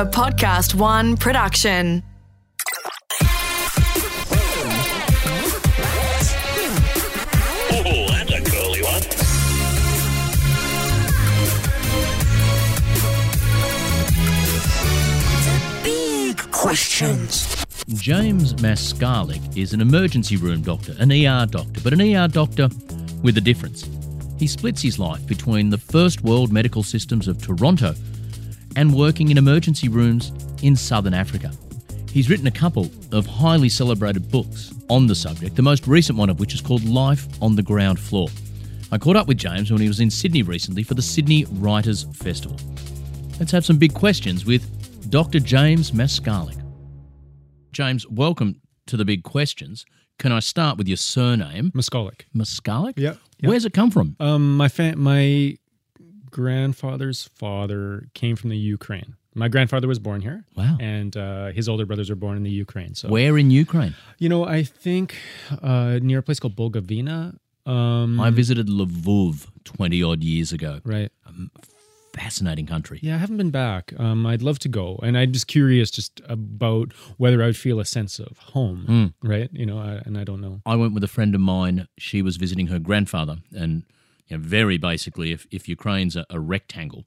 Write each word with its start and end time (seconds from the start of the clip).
A 0.00 0.06
PodcastOne 0.06 1.20
production. 1.20 2.02
Oh, 7.70 8.06
that's 8.08 8.32
a 8.32 8.40
curly 8.50 8.82
one. 8.82 9.02
Big 15.84 16.38
questions. 16.50 17.62
James 17.88 18.54
Maskalyk 18.54 19.54
is 19.54 19.74
an 19.74 19.82
emergency 19.82 20.38
room 20.38 20.62
doctor, 20.62 20.94
an 20.98 21.12
ER 21.12 21.44
doctor, 21.44 21.80
but 21.84 21.92
an 21.92 22.00
ER 22.00 22.26
doctor 22.26 22.70
with 23.22 23.36
a 23.36 23.42
difference. 23.42 23.86
He 24.38 24.46
splits 24.46 24.80
his 24.80 24.98
life 24.98 25.26
between 25.26 25.68
the 25.68 25.76
first 25.76 26.22
world 26.22 26.50
medical 26.50 26.82
systems 26.82 27.28
of 27.28 27.36
Toronto 27.36 27.94
and 28.76 28.94
working 28.94 29.30
in 29.30 29.38
emergency 29.38 29.88
rooms 29.88 30.32
in 30.62 30.76
southern 30.76 31.14
Africa. 31.14 31.52
He's 32.10 32.28
written 32.28 32.46
a 32.46 32.50
couple 32.50 32.90
of 33.12 33.26
highly 33.26 33.68
celebrated 33.68 34.30
books 34.30 34.72
on 34.88 35.06
the 35.06 35.14
subject, 35.14 35.54
the 35.56 35.62
most 35.62 35.86
recent 35.86 36.18
one 36.18 36.28
of 36.28 36.40
which 36.40 36.54
is 36.54 36.60
called 36.60 36.84
Life 36.84 37.26
on 37.40 37.54
the 37.54 37.62
Ground 37.62 38.00
Floor. 38.00 38.28
I 38.92 38.98
caught 38.98 39.16
up 39.16 39.28
with 39.28 39.38
James 39.38 39.70
when 39.70 39.80
he 39.80 39.86
was 39.86 40.00
in 40.00 40.10
Sydney 40.10 40.42
recently 40.42 40.82
for 40.82 40.94
the 40.94 41.02
Sydney 41.02 41.44
Writers 41.52 42.04
Festival. 42.14 42.58
Let's 43.38 43.52
have 43.52 43.64
some 43.64 43.78
big 43.78 43.94
questions 43.94 44.44
with 44.44 45.10
Dr. 45.10 45.38
James 45.38 45.92
Maskalyk. 45.92 46.60
James, 47.72 48.06
welcome 48.08 48.60
to 48.86 48.96
the 48.96 49.04
big 49.04 49.22
questions. 49.22 49.86
Can 50.18 50.32
I 50.32 50.40
start 50.40 50.76
with 50.76 50.88
your 50.88 50.96
surname, 50.96 51.70
Muskolic. 51.70 52.22
Maskalyk? 52.36 52.94
Yep. 52.96 53.16
Where's 53.44 53.64
it 53.64 53.72
come 53.72 53.90
from? 53.90 54.16
Um, 54.20 54.56
my 54.56 54.68
fa- 54.68 54.96
my 54.96 55.56
grandfather's 56.30 57.28
father 57.34 58.08
came 58.14 58.36
from 58.36 58.50
the 58.50 58.56
Ukraine. 58.56 59.14
My 59.34 59.48
grandfather 59.48 59.86
was 59.86 59.98
born 59.98 60.20
here. 60.22 60.44
Wow. 60.56 60.76
And 60.80 61.16
uh, 61.16 61.52
his 61.52 61.68
older 61.68 61.86
brothers 61.86 62.10
were 62.10 62.16
born 62.16 62.36
in 62.36 62.42
the 62.42 62.50
Ukraine. 62.50 62.94
So 62.94 63.08
Where 63.08 63.38
in 63.38 63.50
Ukraine? 63.50 63.94
you 64.18 64.28
know, 64.28 64.44
I 64.44 64.64
think 64.64 65.16
uh, 65.62 65.98
near 66.02 66.18
a 66.18 66.22
place 66.22 66.40
called 66.40 66.56
Bukovina. 66.56 67.36
Um, 67.66 68.18
I 68.20 68.30
visited 68.30 68.66
Lvov 68.68 69.46
20 69.64 70.02
odd 70.02 70.24
years 70.24 70.50
ago. 70.52 70.80
right. 70.84 71.12
Fascinating 72.12 72.66
country. 72.66 72.98
Yeah, 73.04 73.14
I 73.14 73.18
haven't 73.18 73.36
been 73.36 73.52
back. 73.52 73.92
Um, 73.96 74.26
I'd 74.26 74.42
love 74.42 74.58
to 74.60 74.68
go, 74.68 74.98
and 75.00 75.16
I'm 75.16 75.30
just 75.30 75.46
curious 75.46 75.92
just 75.92 76.20
about 76.28 76.92
whether 77.18 77.40
I 77.40 77.46
would 77.46 77.56
feel 77.56 77.78
a 77.78 77.84
sense 77.84 78.18
of 78.18 78.36
home. 78.38 79.14
Right. 79.22 79.48
You 79.52 79.64
know, 79.64 79.78
I, 79.78 80.02
and 80.04 80.18
I 80.18 80.24
don't 80.24 80.40
know. 80.40 80.60
I 80.66 80.74
went 80.74 80.92
with 80.92 81.04
a 81.04 81.08
friend 81.08 81.36
of 81.36 81.40
mine. 81.40 81.86
She 81.98 82.20
was 82.20 82.36
visiting 82.36 82.66
her 82.66 82.80
grandfather, 82.80 83.36
and 83.56 83.84
you 84.30 84.38
know, 84.38 84.42
very 84.42 84.78
basically, 84.78 85.32
if, 85.32 85.46
if 85.50 85.68
Ukraine's 85.68 86.16
a, 86.16 86.24
a 86.30 86.40
rectangle, 86.40 87.04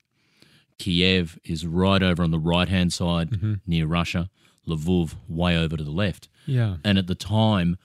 Kiev 0.77 1.39
is 1.45 1.65
right 1.65 2.03
over 2.03 2.23
on 2.23 2.31
the 2.31 2.39
right 2.39 2.67
hand 2.69 2.91
side 2.91 3.31
mm-hmm. 3.31 3.53
near 3.65 3.87
Russia, 3.87 4.29
Lvov 4.67 5.15
way 5.27 5.57
over 5.57 5.77
to 5.77 5.83
the 5.83 5.91
left. 5.91 6.29
Yeah. 6.45 6.77
And 6.83 6.97
at 6.97 7.07
the 7.07 7.15
time, 7.15 7.77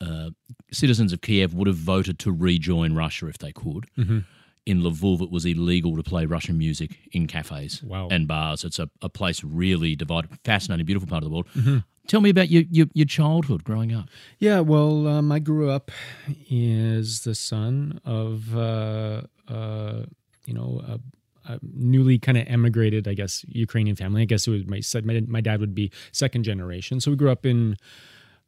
uh, 0.00 0.30
citizens 0.72 1.12
of 1.12 1.20
Kiev 1.20 1.54
would 1.54 1.66
have 1.66 1.76
voted 1.76 2.18
to 2.20 2.32
rejoin 2.32 2.94
Russia 2.94 3.26
if 3.26 3.38
they 3.38 3.52
could. 3.52 3.86
Mm-hmm. 3.98 4.20
In 4.66 4.82
Lvov, 4.82 5.22
it 5.22 5.30
was 5.30 5.44
illegal 5.46 5.96
to 5.96 6.02
play 6.02 6.26
Russian 6.26 6.56
music 6.58 6.98
in 7.12 7.26
cafes 7.26 7.82
Wow. 7.82 8.08
and 8.10 8.28
bars. 8.28 8.62
It's 8.62 8.78
a, 8.78 8.88
a 9.02 9.08
place 9.08 9.42
really 9.42 9.96
divided, 9.96 10.30
fascinating, 10.44 10.86
beautiful 10.86 11.08
part 11.08 11.22
of 11.22 11.28
the 11.28 11.34
world. 11.34 11.46
Mm-hmm. 11.56 11.78
Tell 12.10 12.20
me 12.20 12.30
about 12.30 12.50
your, 12.50 12.64
your, 12.72 12.86
your 12.92 13.06
childhood 13.06 13.62
growing 13.62 13.94
up. 13.94 14.08
Yeah, 14.40 14.58
well, 14.58 15.06
um, 15.06 15.30
I 15.30 15.38
grew 15.38 15.70
up 15.70 15.92
as 16.50 17.20
the 17.20 17.36
son 17.36 18.00
of, 18.04 18.56
uh, 18.56 19.22
uh, 19.46 20.06
you 20.44 20.52
know, 20.52 20.82
a, 20.88 21.52
a 21.52 21.60
newly 21.62 22.18
kind 22.18 22.36
of 22.36 22.48
emigrated, 22.48 23.06
I 23.06 23.14
guess, 23.14 23.44
Ukrainian 23.46 23.94
family. 23.94 24.22
I 24.22 24.24
guess 24.24 24.48
it 24.48 24.50
was 24.50 24.66
my 24.66 24.80
my, 25.04 25.20
my 25.28 25.40
dad 25.40 25.60
would 25.60 25.72
be 25.72 25.92
second 26.10 26.42
generation. 26.42 26.98
So 26.98 27.12
we 27.12 27.16
grew 27.16 27.30
up 27.30 27.46
in 27.46 27.76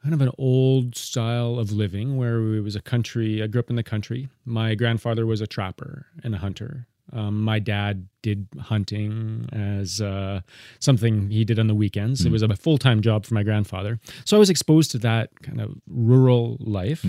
kind 0.02 0.12
of 0.12 0.20
an 0.22 0.32
old 0.38 0.96
style 0.96 1.60
of 1.60 1.70
living 1.70 2.16
where 2.16 2.56
it 2.56 2.62
was 2.62 2.74
a 2.74 2.82
country. 2.82 3.44
I 3.44 3.46
grew 3.46 3.60
up 3.60 3.70
in 3.70 3.76
the 3.76 3.84
country. 3.84 4.28
My 4.44 4.74
grandfather 4.74 5.24
was 5.24 5.40
a 5.40 5.46
trapper 5.46 6.06
and 6.24 6.34
a 6.34 6.38
hunter. 6.38 6.88
Um, 7.12 7.42
my 7.42 7.58
dad 7.58 8.08
did 8.22 8.46
hunting 8.60 9.48
as 9.52 10.00
uh, 10.00 10.40
something 10.78 11.30
he 11.30 11.44
did 11.44 11.58
on 11.58 11.66
the 11.66 11.74
weekends. 11.74 12.24
It 12.24 12.32
was 12.32 12.42
a 12.42 12.56
full 12.56 12.78
time 12.78 13.02
job 13.02 13.26
for 13.26 13.34
my 13.34 13.42
grandfather. 13.42 13.98
So 14.24 14.36
I 14.36 14.40
was 14.40 14.50
exposed 14.50 14.90
to 14.92 14.98
that 14.98 15.30
kind 15.42 15.60
of 15.60 15.74
rural 15.88 16.56
life. 16.60 17.02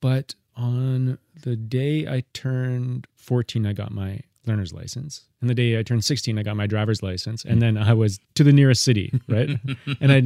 But 0.00 0.34
on 0.56 1.18
the 1.42 1.56
day 1.56 2.06
I 2.06 2.24
turned 2.32 3.06
14, 3.16 3.66
I 3.66 3.72
got 3.72 3.90
my 3.92 4.20
learner's 4.46 4.72
license. 4.72 5.24
And 5.40 5.50
the 5.50 5.54
day 5.54 5.78
I 5.78 5.82
turned 5.82 6.04
16, 6.04 6.38
I 6.38 6.42
got 6.42 6.56
my 6.56 6.66
driver's 6.66 7.02
license. 7.02 7.44
And 7.44 7.60
then 7.60 7.76
I 7.76 7.92
was 7.92 8.20
to 8.34 8.44
the 8.44 8.52
nearest 8.52 8.84
city, 8.84 9.12
right? 9.28 9.50
and 10.00 10.12
I 10.12 10.22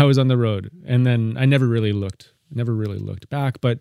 I 0.00 0.04
was 0.04 0.18
on 0.18 0.28
the 0.28 0.36
road. 0.36 0.70
And 0.86 1.06
then 1.06 1.36
I 1.38 1.44
never 1.46 1.66
really 1.66 1.92
looked, 1.92 2.32
never 2.50 2.74
really 2.74 2.98
looked 2.98 3.28
back. 3.30 3.60
But 3.60 3.80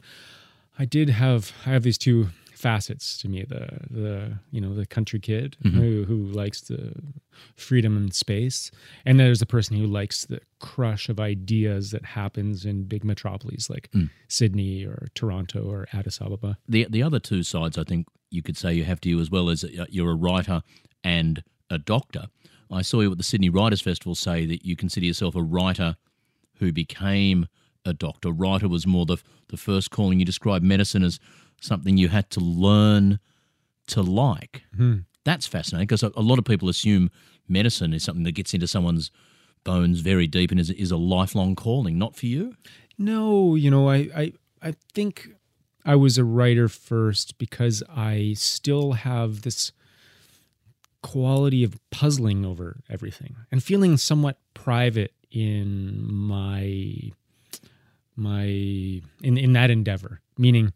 I 0.78 0.86
did 0.86 1.10
have 1.10 1.52
I 1.66 1.72
have 1.72 1.84
these 1.84 1.98
two 1.98 2.30
facets 2.60 3.18
to 3.18 3.30
me 3.30 3.46
the 3.48 3.66
the 3.90 4.38
you 4.52 4.60
know 4.60 4.74
the 4.76 4.86
country 4.86 5.20
kid 5.20 5.56
who 5.64 6.04
who 6.04 6.18
likes 6.42 6.60
the 6.62 6.92
freedom 7.56 7.96
and 7.96 8.14
space 8.14 8.70
and 9.06 9.18
there's 9.18 9.40
the 9.40 9.46
person 9.46 9.78
who 9.78 9.88
likes 9.88 10.26
the 10.26 10.42
crush 10.60 11.08
of 11.08 11.20
ideas 11.22 11.92
that 11.92 12.04
happens 12.04 12.66
in 12.66 12.84
big 12.84 13.04
metropolises 13.06 13.70
like 13.70 13.90
Sydney 14.28 14.84
or 14.84 15.08
Toronto 15.16 15.62
or 15.72 15.88
Addis 15.94 16.20
Ababa 16.22 16.58
the 16.68 16.86
the 16.90 17.02
other 17.04 17.20
two 17.20 17.44
sides, 17.44 17.78
I 17.78 17.84
think 17.84 18.08
you 18.30 18.42
could 18.42 18.58
say 18.58 18.74
you 18.74 18.84
have 18.84 19.02
to 19.02 19.10
you 19.10 19.20
as 19.20 19.32
well 19.32 19.50
as 19.50 19.64
uh, 19.64 19.86
you're 19.90 20.12
a 20.12 20.16
writer 20.16 20.62
and 21.04 21.44
a 21.70 21.78
doctor. 21.78 22.28
I 22.72 22.82
saw 22.82 23.02
you 23.02 23.12
at 23.12 23.18
the 23.18 23.24
Sydney 23.24 23.50
Writers 23.50 23.82
Festival 23.82 24.16
say 24.16 24.46
that 24.46 24.66
you 24.66 24.76
consider 24.76 25.06
yourself 25.06 25.36
a 25.36 25.42
writer 25.42 25.98
who 26.60 26.72
became 26.72 27.48
a 27.86 27.94
doctor. 27.94 28.32
Writer 28.32 28.68
was 28.68 28.86
more 28.86 29.06
the 29.06 29.18
the 29.48 29.58
first 29.58 29.92
calling. 29.92 30.20
You 30.20 30.26
described 30.26 30.64
medicine 30.64 31.04
as 31.04 31.20
something 31.62 31.98
you 31.98 32.10
had 32.10 32.30
to 32.32 32.40
learn 32.40 33.20
to 33.88 34.02
like. 34.02 34.64
Hmm. 34.76 35.00
That's 35.26 35.48
fascinating 35.48 35.88
because 35.88 36.04
a, 36.04 36.12
a 36.16 36.22
lot 36.22 36.40
of 36.40 36.46
people 36.46 36.70
assume 36.70 37.12
medicine 37.48 37.94
is 37.94 38.04
something 38.04 38.24
that 38.24 38.32
gets 38.34 38.54
into 38.54 38.68
someone's 38.68 39.12
bones 39.64 40.00
very 40.00 40.28
deep 40.28 40.52
and 40.52 40.60
is, 40.60 40.70
is 40.72 40.92
a 40.92 40.98
lifelong 40.98 41.56
calling. 41.56 41.98
Not 41.98 42.16
for 42.16 42.26
you. 42.26 42.56
No, 42.98 43.56
you 43.56 43.72
know, 43.72 43.90
I, 43.90 44.10
I 44.16 44.34
I 44.62 44.76
think 44.94 45.30
I 45.86 45.96
was 45.96 46.18
a 46.18 46.24
writer 46.24 46.68
first 46.68 47.38
because 47.38 47.82
I 47.90 48.34
still 48.36 48.94
have 48.94 49.42
this 49.42 49.72
quality 51.02 51.64
of 51.64 51.80
puzzling 51.92 52.46
over 52.46 52.82
everything 52.90 53.38
and 53.52 53.64
feeling 53.64 53.96
somewhat 53.96 54.38
private 54.54 55.14
in 55.32 56.12
my 56.12 57.12
my 58.16 58.44
in 58.44 59.38
in 59.38 59.54
that 59.54 59.70
endeavor. 59.70 60.22
Meaning 60.38 60.74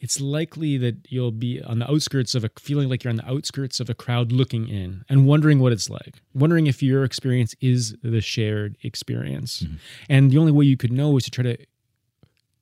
it's 0.00 0.20
likely 0.20 0.76
that 0.78 0.96
you'll 1.08 1.32
be 1.32 1.62
on 1.62 1.80
the 1.80 1.90
outskirts 1.90 2.34
of 2.34 2.44
a 2.44 2.50
feeling 2.58 2.88
like 2.88 3.04
you're 3.04 3.10
on 3.10 3.16
the 3.16 3.28
outskirts 3.28 3.80
of 3.80 3.90
a 3.90 3.94
crowd 3.94 4.30
looking 4.32 4.68
in 4.68 5.04
and 5.08 5.26
wondering 5.26 5.58
what 5.58 5.72
it's 5.72 5.90
like 5.90 6.20
wondering 6.34 6.66
if 6.66 6.82
your 6.82 7.04
experience 7.04 7.54
is 7.60 7.96
the 8.02 8.20
shared 8.20 8.76
experience. 8.82 9.62
Mm-hmm. 9.62 9.74
And 10.08 10.30
the 10.30 10.38
only 10.38 10.52
way 10.52 10.64
you 10.64 10.76
could 10.76 10.92
know 10.92 11.16
is 11.16 11.24
to 11.24 11.30
try 11.30 11.44
to 11.44 11.56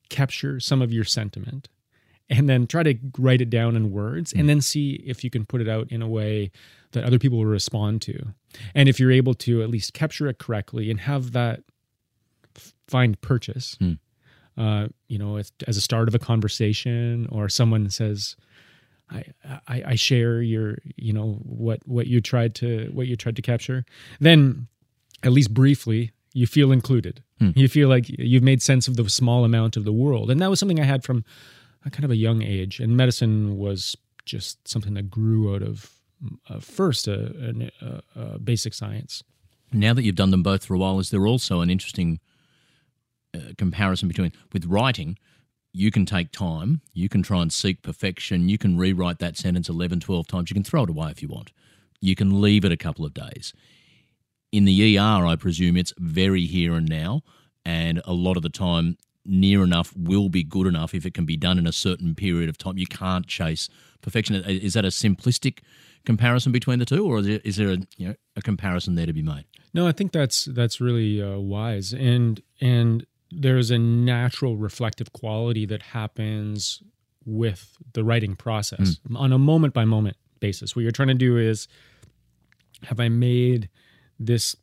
capture 0.09 0.59
some 0.59 0.81
of 0.81 0.91
your 0.91 1.03
sentiment 1.03 1.69
and 2.29 2.49
then 2.49 2.67
try 2.67 2.83
to 2.83 2.95
write 3.17 3.41
it 3.41 3.49
down 3.49 3.75
in 3.75 3.91
words 3.91 4.31
and 4.31 4.41
mm-hmm. 4.41 4.47
then 4.47 4.61
see 4.61 5.03
if 5.05 5.23
you 5.23 5.29
can 5.29 5.45
put 5.45 5.61
it 5.61 5.69
out 5.69 5.91
in 5.91 6.01
a 6.01 6.07
way 6.07 6.51
that 6.91 7.03
other 7.03 7.19
people 7.19 7.37
will 7.37 7.45
respond 7.45 8.01
to. 8.01 8.33
And 8.73 8.89
if 8.89 8.99
you're 8.99 9.11
able 9.11 9.33
to 9.35 9.61
at 9.61 9.69
least 9.69 9.93
capture 9.93 10.27
it 10.27 10.39
correctly 10.39 10.89
and 10.89 11.01
have 11.01 11.31
that 11.33 11.61
find 12.87 13.19
purchase 13.21 13.75
hmm. 13.79 13.93
Uh, 14.57 14.87
you 15.07 15.17
know, 15.17 15.37
as, 15.37 15.51
as 15.67 15.77
a 15.77 15.81
start 15.81 16.07
of 16.07 16.15
a 16.15 16.19
conversation, 16.19 17.27
or 17.31 17.49
someone 17.49 17.89
says, 17.89 18.35
I, 19.09 19.23
I, 19.67 19.83
I 19.87 19.95
share 19.95 20.41
your, 20.41 20.77
you 20.95 21.13
know, 21.13 21.39
what, 21.43 21.79
what 21.85 22.07
you 22.07 22.19
tried 22.21 22.55
to, 22.55 22.89
what 22.93 23.07
you 23.07 23.15
tried 23.15 23.35
to 23.37 23.41
capture, 23.41 23.85
then 24.19 24.67
at 25.23 25.31
least 25.31 25.53
briefly, 25.53 26.11
you 26.33 26.45
feel 26.45 26.71
included. 26.71 27.23
You 27.55 27.67
feel 27.67 27.87
like 27.87 28.05
you've 28.09 28.43
made 28.43 28.61
sense 28.61 28.87
of 28.87 28.95
the 28.95 29.07
small 29.09 29.45
amount 29.45 29.77
of 29.77 29.85
the 29.85 29.93
world. 29.93 30.31
And 30.31 30.41
that 30.41 30.49
was 30.49 30.59
something 30.59 30.79
I 30.79 30.85
had 30.85 31.03
from 31.03 31.23
a 31.85 31.89
kind 31.89 32.03
of 32.03 32.11
a 32.11 32.15
young 32.15 32.41
age. 32.41 32.79
And 32.79 32.97
medicine 32.97 33.57
was 33.57 33.95
just 34.25 34.67
something 34.67 34.95
that 34.95 35.09
grew 35.09 35.53
out 35.53 35.61
of 35.61 35.91
uh, 36.49 36.59
first 36.59 37.07
a, 37.07 37.71
a, 37.81 37.85
a, 37.85 38.21
a 38.35 38.39
basic 38.39 38.73
science. 38.73 39.23
Now 39.71 39.93
that 39.93 40.03
you've 40.03 40.15
done 40.15 40.31
them 40.31 40.43
both 40.43 40.65
for 40.65 40.73
a 40.73 40.79
while, 40.79 40.99
is 40.99 41.11
there 41.11 41.27
also 41.27 41.61
an 41.61 41.69
interesting 41.69 42.19
uh, 43.33 43.53
comparison 43.57 44.07
between 44.07 44.31
with 44.53 44.65
writing? 44.65 45.17
You 45.73 45.91
can 45.91 46.05
take 46.05 46.31
time, 46.31 46.81
you 46.93 47.07
can 47.07 47.21
try 47.21 47.41
and 47.41 47.53
seek 47.53 47.83
perfection, 47.83 48.49
you 48.49 48.57
can 48.57 48.77
rewrite 48.77 49.19
that 49.19 49.37
sentence 49.37 49.69
11, 49.69 49.99
12 49.99 50.25
times, 50.25 50.49
you 50.49 50.55
can 50.55 50.63
throw 50.63 50.83
it 50.83 50.89
away 50.89 51.11
if 51.11 51.21
you 51.21 51.27
want, 51.27 51.51
you 52.01 52.15
can 52.15 52.41
leave 52.41 52.65
it 52.65 52.71
a 52.71 52.77
couple 52.77 53.05
of 53.05 53.13
days. 53.13 53.53
In 54.51 54.65
the 54.65 54.97
ER, 54.97 55.25
I 55.25 55.35
presume 55.35 55.77
it's 55.77 55.93
very 55.99 56.45
here 56.45 56.73
and 56.73 56.89
now, 56.89 57.21
and 57.63 58.01
a 58.05 58.13
lot 58.13 58.37
of 58.37 58.43
the 58.43 58.49
time 58.49 58.97
near 59.27 59.61
enough 59.61 59.93
will 59.95 60.29
be 60.29 60.43
good 60.43 60.65
enough 60.65 60.93
if 60.93 61.05
it 61.05 61.13
can 61.13 61.25
be 61.25 61.37
done 61.37 61.59
in 61.59 61.67
a 61.67 61.71
certain 61.71 62.15
period 62.15 62.49
of 62.49 62.57
time. 62.57 62.77
You 62.77 62.87
can't 62.87 63.27
chase 63.27 63.69
perfection. 64.01 64.35
Is 64.35 64.73
that 64.73 64.85
a 64.85 64.89
simplistic 64.89 65.59
comparison 66.05 66.51
between 66.51 66.79
the 66.79 66.85
two, 66.85 67.05
or 67.05 67.19
is 67.19 67.57
there, 67.57 67.69
a 67.69 67.77
you 67.97 68.07
know 68.07 68.15
a 68.35 68.41
comparison 68.41 68.95
there 68.95 69.05
to 69.05 69.13
be 69.13 69.21
made? 69.21 69.45
No, 69.73 69.85
I 69.85 69.91
think 69.91 70.13
that's 70.13 70.45
that's 70.45 70.79
really 70.81 71.21
uh, 71.21 71.37
wise, 71.37 71.93
and 71.93 72.41
and 72.61 73.05
there's 73.31 73.71
a 73.71 73.77
natural 73.77 74.57
reflective 74.57 75.13
quality 75.13 75.65
that 75.65 75.81
happens 75.81 76.81
with 77.25 77.77
the 77.93 78.03
writing 78.03 78.35
process 78.35 78.99
hmm. 79.05 79.17
on 79.17 79.33
a 79.33 79.37
moment 79.37 79.73
by 79.73 79.85
moment 79.85 80.15
basis. 80.39 80.75
What 80.75 80.83
you're 80.83 80.91
trying 80.91 81.09
to 81.09 81.13
do 81.13 81.37
is, 81.37 81.67
have 82.83 82.99
I 82.99 83.09
made 83.09 83.69
this 84.19 84.55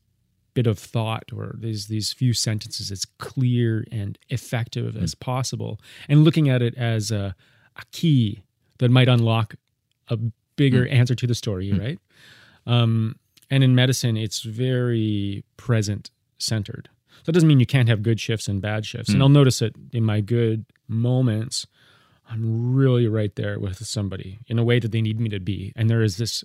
bit 0.55 0.67
of 0.69 0.79
thought 0.79 1.31
or 1.37 1.57
these 1.59 1.89
these 1.89 2.13
few 2.13 2.33
sentences 2.33 2.93
as 2.93 3.05
clear 3.19 3.85
and 3.91 4.17
effective 4.29 4.97
as 4.97 5.13
hmm. 5.13 5.19
possible, 5.21 5.81
and 6.09 6.25
looking 6.25 6.49
at 6.49 6.63
it 6.63 6.75
as 6.77 7.11
a, 7.11 7.35
a 7.77 7.83
key 7.93 8.43
that 8.79 8.91
might 8.91 9.09
unlock 9.09 9.55
a 10.09 10.17
bigger 10.57 10.87
hmm. 10.87 10.95
answer 10.95 11.15
to 11.15 11.27
the 11.27 11.35
story, 11.35 11.73
right? 11.73 11.99
Um, 12.67 13.17
and 13.51 13.63
in 13.63 13.75
medicine, 13.75 14.17
it's 14.17 14.41
very 14.41 15.45
present 15.57 16.11
centered. 16.39 16.89
So 17.23 17.31
it 17.31 17.33
doesn't 17.33 17.49
mean 17.49 17.61
you 17.61 17.67
can't 17.67 17.89
have 17.89 18.03
good 18.03 18.21
shifts 18.21 18.49
and 18.49 18.61
bad 18.61 18.85
shifts. 18.85 19.09
And 19.09 19.19
hmm. 19.19 19.23
I'll 19.23 19.29
notice 19.29 19.63
it 19.63 19.75
in 19.93 20.05
my 20.05 20.21
good 20.21 20.67
moments. 20.89 21.67
I'm 22.29 22.75
really 22.75 23.07
right 23.07 23.35
there 23.37 23.59
with 23.59 23.85
somebody 23.87 24.41
in 24.47 24.59
a 24.59 24.65
way 24.65 24.79
that 24.79 24.93
they 24.93 25.03
need 25.03 25.21
me 25.21 25.29
to 25.31 25.41
be. 25.41 25.73
And 25.77 25.89
there 25.89 26.03
is 26.03 26.17
this 26.17 26.45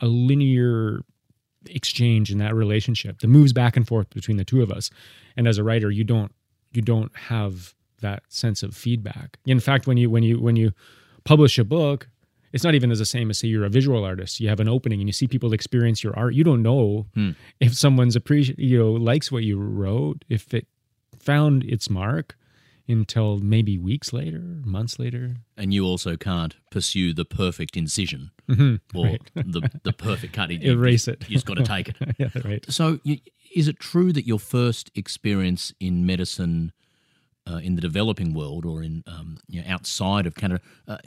a 0.00 0.06
linear 0.06 1.00
exchange 1.66 2.30
in 2.30 2.38
that 2.38 2.54
relationship 2.54 3.20
that 3.20 3.28
moves 3.28 3.52
back 3.52 3.76
and 3.76 3.86
forth 3.86 4.10
between 4.10 4.36
the 4.36 4.44
two 4.44 4.62
of 4.62 4.70
us. 4.70 4.90
And 5.36 5.46
as 5.46 5.58
a 5.58 5.64
writer, 5.64 5.90
you 5.90 6.04
don't 6.04 6.32
you 6.72 6.82
don't 6.82 7.14
have 7.16 7.74
that 8.00 8.22
sense 8.28 8.62
of 8.62 8.74
feedback. 8.74 9.38
In 9.46 9.60
fact, 9.60 9.86
when 9.86 9.96
you 9.96 10.10
when 10.10 10.22
you 10.22 10.40
when 10.40 10.56
you 10.56 10.72
publish 11.24 11.58
a 11.58 11.64
book, 11.64 12.08
it's 12.52 12.64
not 12.64 12.74
even 12.74 12.90
as 12.90 12.98
the 12.98 13.06
same 13.06 13.30
as 13.30 13.38
say 13.38 13.48
you're 13.48 13.64
a 13.64 13.70
visual 13.70 14.04
artist. 14.04 14.40
You 14.40 14.48
have 14.48 14.60
an 14.60 14.68
opening 14.68 15.00
and 15.00 15.08
you 15.08 15.12
see 15.12 15.26
people 15.26 15.52
experience 15.52 16.02
your 16.04 16.16
art. 16.18 16.34
You 16.34 16.44
don't 16.44 16.62
know 16.62 17.06
if 17.60 17.74
someone's 17.74 18.16
appreciate 18.16 18.58
you 18.58 18.78
know 18.78 18.92
likes 18.92 19.32
what 19.32 19.42
you 19.44 19.58
wrote, 19.58 20.24
if 20.28 20.52
it 20.54 20.66
found 21.18 21.64
its 21.64 21.88
mark 21.90 22.36
until 22.88 23.38
maybe 23.38 23.78
weeks 23.78 24.12
later, 24.12 24.42
months 24.64 24.98
later. 24.98 25.36
And 25.56 25.72
you 25.72 25.84
also 25.84 26.16
can't 26.16 26.56
pursue 26.70 27.14
the 27.14 27.24
perfect 27.24 27.76
incision 27.76 28.32
or 28.48 29.18
the, 29.34 29.70
the 29.84 29.92
perfect 29.92 30.32
cut. 30.34 30.50
You- 30.52 30.58
Mm-hmm. 30.58 30.80
Erase 30.82 31.08
it. 31.08 31.24
You 31.28 31.34
just 31.36 31.46
got 31.46 31.58
to 31.58 31.62
take 31.64 31.88
it. 31.90 31.96
yeah, 32.18 32.28
right. 32.44 32.64
So, 32.68 32.98
you, 33.04 33.18
is 33.54 33.68
it 33.68 33.78
true 33.78 34.12
that 34.12 34.26
your 34.26 34.38
first 34.40 34.90
experience 34.94 35.72
in 35.80 36.04
medicine 36.04 36.72
uh, 37.50 37.56
in 37.56 37.74
the 37.74 37.80
developing 37.80 38.34
world 38.34 38.64
or 38.64 38.82
in 38.82 39.02
um, 39.06 39.38
you 39.48 39.60
know, 39.60 39.68
outside 39.68 40.26
of 40.26 40.34
Canada, 40.34 40.60
uh, 40.88 40.98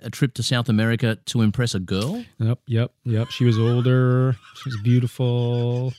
a 0.00 0.10
trip 0.10 0.34
to 0.34 0.42
South 0.42 0.68
America 0.68 1.16
to 1.26 1.40
impress 1.40 1.74
a 1.74 1.80
girl? 1.80 2.24
Yep, 2.38 2.58
yep, 2.66 2.92
yep. 3.04 3.30
She 3.30 3.44
was 3.44 3.58
older. 3.58 4.36
She 4.62 4.68
was 4.68 4.78
beautiful. 4.82 5.92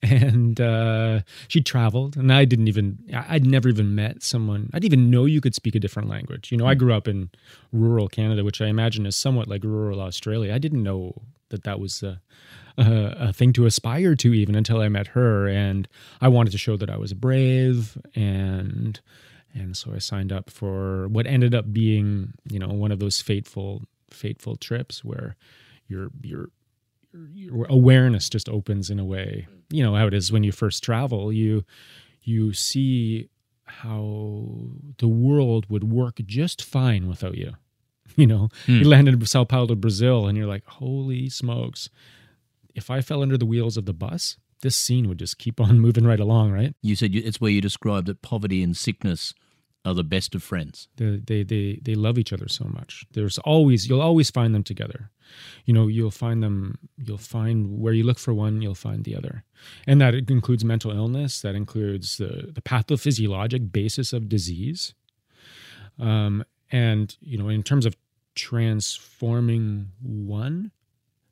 And 0.00 0.60
uh, 0.60 1.22
she 1.48 1.60
traveled, 1.60 2.16
and 2.16 2.32
I 2.32 2.44
didn't 2.44 2.68
even, 2.68 2.98
I'd 3.12 3.44
never 3.44 3.68
even 3.68 3.96
met 3.96 4.22
someone, 4.22 4.70
I 4.72 4.78
didn't 4.78 4.92
even 4.92 5.10
know 5.10 5.24
you 5.24 5.40
could 5.40 5.56
speak 5.56 5.74
a 5.74 5.80
different 5.80 6.08
language. 6.08 6.52
You 6.52 6.56
know, 6.56 6.66
I 6.66 6.76
grew 6.76 6.94
up 6.94 7.08
in 7.08 7.30
rural 7.72 8.06
Canada, 8.06 8.44
which 8.44 8.60
I 8.60 8.66
imagine 8.66 9.06
is 9.06 9.16
somewhat 9.16 9.48
like 9.48 9.64
rural 9.64 10.00
Australia. 10.00 10.54
I 10.54 10.58
didn't 10.58 10.84
know 10.84 11.22
that 11.50 11.64
that 11.64 11.80
was 11.80 12.02
a, 12.02 12.20
a, 12.76 13.28
a 13.28 13.32
thing 13.32 13.52
to 13.54 13.66
aspire 13.66 14.14
to 14.16 14.34
even 14.34 14.54
until 14.54 14.80
I 14.80 14.88
met 14.88 15.08
her. 15.08 15.48
And 15.48 15.88
I 16.20 16.28
wanted 16.28 16.50
to 16.50 16.58
show 16.58 16.76
that 16.76 16.90
I 16.90 16.96
was 16.96 17.14
brave. 17.14 17.96
And, 18.14 19.00
and 19.54 19.76
so 19.76 19.92
I 19.94 19.98
signed 19.98 20.32
up 20.32 20.50
for 20.50 21.08
what 21.08 21.26
ended 21.26 21.54
up 21.54 21.72
being, 21.72 22.34
you 22.48 22.58
know, 22.58 22.68
one 22.68 22.92
of 22.92 22.98
those 22.98 23.20
fateful, 23.20 23.82
fateful 24.10 24.56
trips 24.56 25.04
where 25.04 25.36
your 25.88 26.10
your 26.22 26.50
your 27.34 27.66
awareness 27.68 28.28
just 28.28 28.48
opens 28.48 28.90
in 28.90 28.98
a 28.98 29.04
way 29.04 29.46
you 29.70 29.82
know 29.82 29.94
how 29.94 30.06
it 30.06 30.14
is 30.14 30.30
when 30.30 30.44
you 30.44 30.52
first 30.52 30.84
travel 30.84 31.32
you 31.32 31.64
you 32.22 32.52
see 32.52 33.28
how 33.64 34.46
the 34.98 35.08
world 35.08 35.66
would 35.68 35.84
work 35.84 36.20
just 36.26 36.62
fine 36.62 37.08
without 37.08 37.36
you 37.36 37.52
you 38.22 38.26
know? 38.26 38.48
You 38.66 38.84
landed 38.84 39.14
in 39.14 39.26
sao 39.26 39.44
paulo 39.44 39.74
brazil 39.74 40.26
and 40.26 40.36
you're 40.36 40.46
like 40.46 40.66
holy 40.66 41.28
smokes. 41.28 41.88
If 42.74 42.90
i 42.90 43.00
fell 43.00 43.22
under 43.22 43.38
the 43.38 43.46
wheels 43.46 43.76
of 43.76 43.86
the 43.86 43.94
bus 43.94 44.36
this 44.60 44.76
scene 44.76 45.08
would 45.08 45.18
just 45.18 45.38
keep 45.38 45.60
on 45.60 45.78
moving 45.86 46.04
right 46.04 46.20
along 46.20 46.52
right? 46.52 46.74
You 46.82 46.96
said 46.96 47.14
you, 47.14 47.22
it's 47.24 47.40
where 47.40 47.50
you 47.50 47.60
described 47.60 48.06
that 48.06 48.22
poverty 48.22 48.62
and 48.62 48.76
sickness 48.76 49.34
are 49.84 49.94
the 49.94 50.04
best 50.04 50.34
of 50.34 50.42
friends. 50.42 50.88
they, 50.96 51.16
they 51.24 51.42
they 51.42 51.80
they 51.82 51.94
love 51.94 52.18
each 52.18 52.32
other 52.32 52.48
so 52.48 52.64
much. 52.64 53.06
There's 53.12 53.38
always 53.38 53.88
you'll 53.88 54.02
always 54.02 54.30
find 54.30 54.54
them 54.54 54.64
together. 54.64 55.10
You 55.64 55.74
know 55.74 55.86
you'll 55.86 56.10
find 56.10 56.42
them 56.42 56.78
you'll 56.96 57.18
find 57.18 57.78
where 57.80 57.92
you 57.92 58.04
look 58.04 58.18
for 58.18 58.34
one 58.34 58.60
you'll 58.60 58.74
find 58.74 59.04
the 59.04 59.16
other. 59.16 59.44
And 59.86 60.00
that 60.00 60.14
includes 60.14 60.64
mental 60.64 60.90
illness 60.90 61.40
that 61.42 61.54
includes 61.54 62.18
the 62.18 62.50
the 62.52 62.60
pathophysiologic 62.62 63.72
basis 63.72 64.12
of 64.12 64.28
disease. 64.28 64.94
Um 65.98 66.44
and 66.70 67.16
you 67.20 67.38
know 67.38 67.48
in 67.48 67.62
terms 67.62 67.86
of 67.86 67.96
transforming 68.38 69.90
one? 70.00 70.70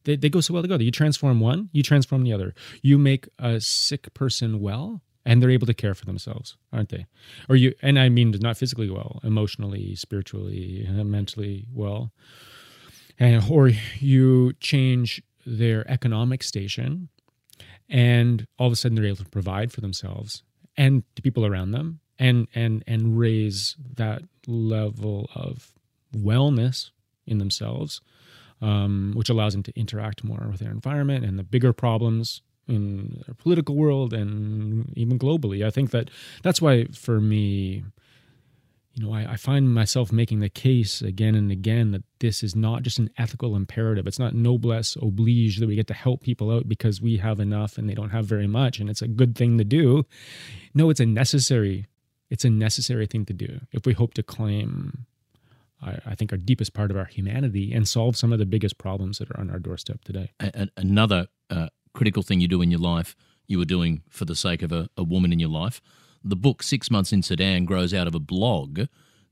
They, 0.04 0.16
they 0.16 0.28
go 0.28 0.40
so 0.40 0.54
well 0.54 0.62
together. 0.62 0.84
You 0.84 0.90
transform 0.90 1.40
one 1.40 1.70
you 1.72 1.82
transform 1.82 2.24
the 2.24 2.32
other. 2.32 2.54
You 2.82 2.98
make 2.98 3.28
a 3.38 3.60
sick 3.60 4.12
person 4.14 4.60
well 4.60 5.02
and 5.24 5.42
they're 5.42 5.50
able 5.50 5.66
to 5.66 5.74
care 5.74 5.94
for 5.94 6.04
themselves 6.04 6.56
aren't 6.72 6.90
they? 6.90 7.06
Or 7.48 7.56
you 7.56 7.74
and 7.82 7.98
i 7.98 8.08
mean 8.08 8.34
not 8.40 8.56
physically 8.56 8.90
well 8.90 9.20
emotionally 9.22 9.94
spiritually 9.94 10.86
mentally 10.90 11.66
well. 11.72 12.12
And 13.18 13.42
or 13.50 13.70
you 13.98 14.52
change 14.60 15.22
their 15.46 15.88
economic 15.90 16.42
station 16.42 17.08
and 17.88 18.46
all 18.58 18.66
of 18.66 18.72
a 18.72 18.76
sudden 18.76 18.96
they're 18.96 19.06
able 19.06 19.24
to 19.24 19.30
provide 19.30 19.72
for 19.72 19.80
themselves 19.80 20.42
and 20.76 21.04
the 21.14 21.22
people 21.22 21.46
around 21.46 21.70
them 21.70 22.00
and 22.18 22.48
and 22.54 22.82
and 22.86 23.18
raise 23.18 23.76
that 23.96 24.22
level 24.46 25.30
of 25.34 25.72
wellness 26.14 26.90
in 27.26 27.38
themselves 27.38 28.00
um, 28.60 29.12
which 29.14 29.28
allows 29.28 29.52
them 29.52 29.62
to 29.64 29.78
interact 29.78 30.24
more 30.24 30.46
with 30.50 30.60
their 30.60 30.70
environment 30.70 31.24
and 31.24 31.38
the 31.38 31.44
bigger 31.44 31.72
problems 31.72 32.42
in 32.68 33.22
our 33.28 33.34
political 33.34 33.76
world 33.76 34.12
and 34.12 34.92
even 34.96 35.18
globally. 35.18 35.64
I 35.64 35.70
think 35.70 35.90
that 35.90 36.10
that's 36.42 36.60
why 36.60 36.86
for 36.86 37.20
me, 37.20 37.84
you 38.94 39.06
know, 39.06 39.12
I, 39.12 39.32
I 39.32 39.36
find 39.36 39.72
myself 39.72 40.10
making 40.10 40.40
the 40.40 40.48
case 40.48 41.02
again 41.02 41.34
and 41.34 41.52
again 41.52 41.90
that 41.92 42.02
this 42.20 42.42
is 42.42 42.56
not 42.56 42.82
just 42.82 42.98
an 42.98 43.10
ethical 43.18 43.54
imperative. 43.54 44.06
It's 44.06 44.18
not 44.18 44.34
noblesse 44.34 44.96
oblige 44.96 45.58
that 45.58 45.68
we 45.68 45.76
get 45.76 45.86
to 45.88 45.94
help 45.94 46.22
people 46.22 46.50
out 46.50 46.66
because 46.66 47.00
we 47.00 47.18
have 47.18 47.38
enough 47.38 47.76
and 47.76 47.88
they 47.88 47.94
don't 47.94 48.10
have 48.10 48.24
very 48.24 48.46
much, 48.46 48.80
and 48.80 48.88
it's 48.88 49.02
a 49.02 49.08
good 49.08 49.36
thing 49.36 49.58
to 49.58 49.64
do. 49.64 50.06
No, 50.74 50.88
it's 50.90 51.00
a 51.00 51.06
necessary. 51.06 51.86
It's 52.30 52.44
a 52.44 52.50
necessary 52.50 53.06
thing 53.06 53.24
to 53.26 53.32
do 53.32 53.60
if 53.70 53.86
we 53.86 53.92
hope 53.92 54.14
to 54.14 54.22
claim 54.22 55.06
I, 55.82 55.98
I 56.06 56.14
think 56.14 56.32
our 56.32 56.38
deepest 56.38 56.72
part 56.72 56.90
of 56.90 56.96
our 56.96 57.04
humanity 57.04 57.72
and 57.72 57.86
solve 57.86 58.16
some 58.16 58.32
of 58.32 58.38
the 58.38 58.46
biggest 58.46 58.78
problems 58.78 59.18
that 59.18 59.30
are 59.30 59.40
on 59.40 59.50
our 59.50 59.58
doorstep 59.58 60.04
today. 60.04 60.32
Another 60.76 61.28
uh, 61.50 61.68
critical 61.92 62.22
thing 62.22 62.40
you 62.40 62.48
do 62.48 62.62
in 62.62 62.70
your 62.70 62.80
life, 62.80 63.14
you 63.46 63.58
were 63.58 63.64
doing 63.64 64.02
for 64.08 64.24
the 64.24 64.34
sake 64.34 64.62
of 64.62 64.72
a, 64.72 64.88
a 64.96 65.02
woman 65.02 65.32
in 65.32 65.38
your 65.38 65.50
life. 65.50 65.80
The 66.24 66.36
book 66.36 66.62
Six 66.62 66.90
Months 66.90 67.12
in 67.12 67.22
Sudan 67.22 67.64
grows 67.64 67.94
out 67.94 68.06
of 68.06 68.14
a 68.14 68.20
blog 68.20 68.80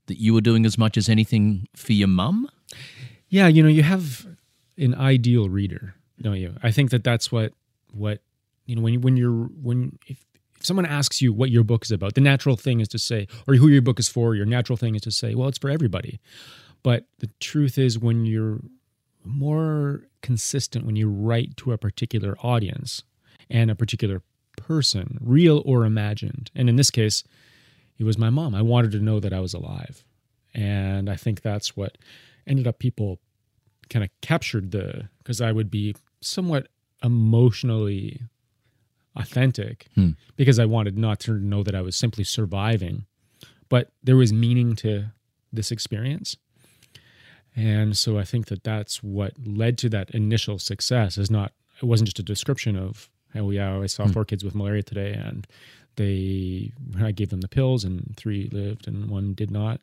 that 0.07 0.19
you 0.19 0.33
were 0.33 0.41
doing 0.41 0.65
as 0.65 0.77
much 0.77 0.97
as 0.97 1.09
anything 1.09 1.67
for 1.75 1.93
your 1.93 2.07
mum. 2.07 2.49
Yeah, 3.27 3.47
you 3.47 3.63
know, 3.63 3.69
you 3.69 3.83
have 3.83 4.27
an 4.77 4.95
ideal 4.95 5.49
reader, 5.49 5.95
don't 6.21 6.37
you? 6.37 6.55
I 6.61 6.71
think 6.71 6.91
that 6.91 7.03
that's 7.03 7.31
what 7.31 7.53
what 7.91 8.21
you 8.65 8.75
know 8.75 8.81
when 8.81 8.93
you, 8.93 8.99
when 8.99 9.17
you're 9.17 9.45
when 9.61 9.97
if 10.07 10.23
someone 10.65 10.85
asks 10.85 11.21
you 11.21 11.33
what 11.33 11.51
your 11.51 11.63
book 11.63 11.83
is 11.85 11.91
about, 11.91 12.15
the 12.15 12.21
natural 12.21 12.55
thing 12.55 12.79
is 12.79 12.87
to 12.89 12.99
say, 12.99 13.27
or 13.47 13.55
who 13.55 13.67
your 13.67 13.81
book 13.81 13.99
is 13.99 14.07
for. 14.07 14.35
Your 14.35 14.45
natural 14.45 14.77
thing 14.77 14.95
is 14.95 15.01
to 15.01 15.11
say, 15.11 15.35
well, 15.35 15.47
it's 15.47 15.57
for 15.57 15.69
everybody. 15.69 16.19
But 16.83 17.05
the 17.19 17.29
truth 17.39 17.77
is, 17.77 17.97
when 17.97 18.25
you're 18.25 18.59
more 19.23 20.07
consistent, 20.21 20.85
when 20.85 20.95
you 20.95 21.09
write 21.09 21.57
to 21.57 21.71
a 21.71 21.77
particular 21.77 22.37
audience 22.43 23.03
and 23.49 23.71
a 23.71 23.75
particular 23.75 24.21
person, 24.57 25.17
real 25.21 25.63
or 25.65 25.85
imagined, 25.85 26.51
and 26.55 26.69
in 26.69 26.75
this 26.75 26.91
case, 26.91 27.23
it 27.97 28.03
was 28.03 28.17
my 28.17 28.29
mom. 28.29 28.53
I 28.53 28.61
wanted 28.61 28.91
to 28.91 28.99
know 28.99 29.19
that 29.19 29.33
I 29.33 29.39
was 29.39 29.53
alive. 29.53 30.03
And 30.53 31.09
I 31.09 31.15
think 31.15 31.41
that's 31.41 31.75
what 31.75 31.97
ended 32.47 32.67
up 32.67 32.79
people 32.79 33.19
kind 33.89 34.03
of 34.03 34.09
captured 34.21 34.71
the 34.71 35.09
because 35.19 35.41
I 35.41 35.51
would 35.51 35.69
be 35.69 35.95
somewhat 36.21 36.67
emotionally 37.03 38.21
authentic 39.15 39.87
hmm. 39.95 40.11
because 40.35 40.59
I 40.59 40.65
wanted 40.65 40.97
not 40.97 41.19
to 41.21 41.33
know 41.33 41.63
that 41.63 41.75
I 41.75 41.81
was 41.81 41.95
simply 41.95 42.23
surviving, 42.23 43.05
but 43.69 43.91
there 44.03 44.17
was 44.17 44.33
meaning 44.33 44.75
to 44.77 45.07
this 45.51 45.71
experience. 45.71 46.37
And 47.55 47.97
so 47.97 48.17
I 48.17 48.23
think 48.23 48.47
that 48.47 48.63
that's 48.63 49.01
what 49.01 49.33
led 49.45 49.77
to 49.79 49.89
that 49.89 50.09
initial 50.11 50.59
success 50.59 51.17
is 51.17 51.31
not 51.31 51.53
it 51.81 51.85
wasn't 51.85 52.07
just 52.07 52.19
a 52.19 52.23
description 52.23 52.77
of 52.77 53.09
Oh 53.35 53.51
yeah, 53.51 53.79
I 53.79 53.85
saw 53.87 54.05
hmm. 54.05 54.11
four 54.11 54.25
kids 54.25 54.43
with 54.43 54.55
malaria 54.55 54.83
today, 54.83 55.13
and 55.13 55.45
they 55.97 56.71
I 56.99 57.11
gave 57.11 57.29
them 57.29 57.41
the 57.41 57.47
pills, 57.47 57.83
and 57.83 58.15
three 58.15 58.49
lived, 58.51 58.87
and 58.87 59.09
one 59.09 59.33
did 59.33 59.51
not. 59.51 59.81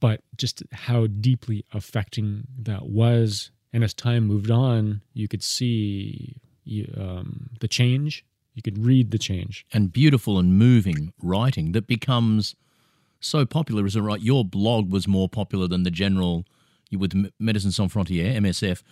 But 0.00 0.22
just 0.36 0.62
how 0.72 1.06
deeply 1.06 1.64
affecting 1.72 2.46
that 2.58 2.86
was, 2.86 3.50
and 3.72 3.82
as 3.82 3.94
time 3.94 4.26
moved 4.26 4.50
on, 4.50 5.02
you 5.12 5.28
could 5.28 5.42
see 5.42 6.36
you- 6.64 6.92
um, 6.96 7.50
the 7.60 7.68
change. 7.68 8.24
You 8.54 8.62
could 8.62 8.78
read 8.78 9.10
the 9.10 9.18
change. 9.18 9.66
and 9.72 9.92
beautiful 9.92 10.38
and 10.38 10.56
moving 10.56 11.12
writing 11.20 11.72
that 11.72 11.86
becomes 11.88 12.54
so 13.20 13.44
popular, 13.44 13.84
isn't 13.86 14.00
it 14.00 14.04
right? 14.04 14.20
Your 14.20 14.44
blog 14.44 14.90
was 14.92 15.08
more 15.08 15.28
popular 15.28 15.66
than 15.66 15.82
the 15.82 15.90
general, 15.90 16.44
you 16.90 16.98
with 17.00 17.12
Médecins 17.42 17.72
Sans 17.72 17.92
Frontières, 17.92 18.36
MSF. 18.36 18.82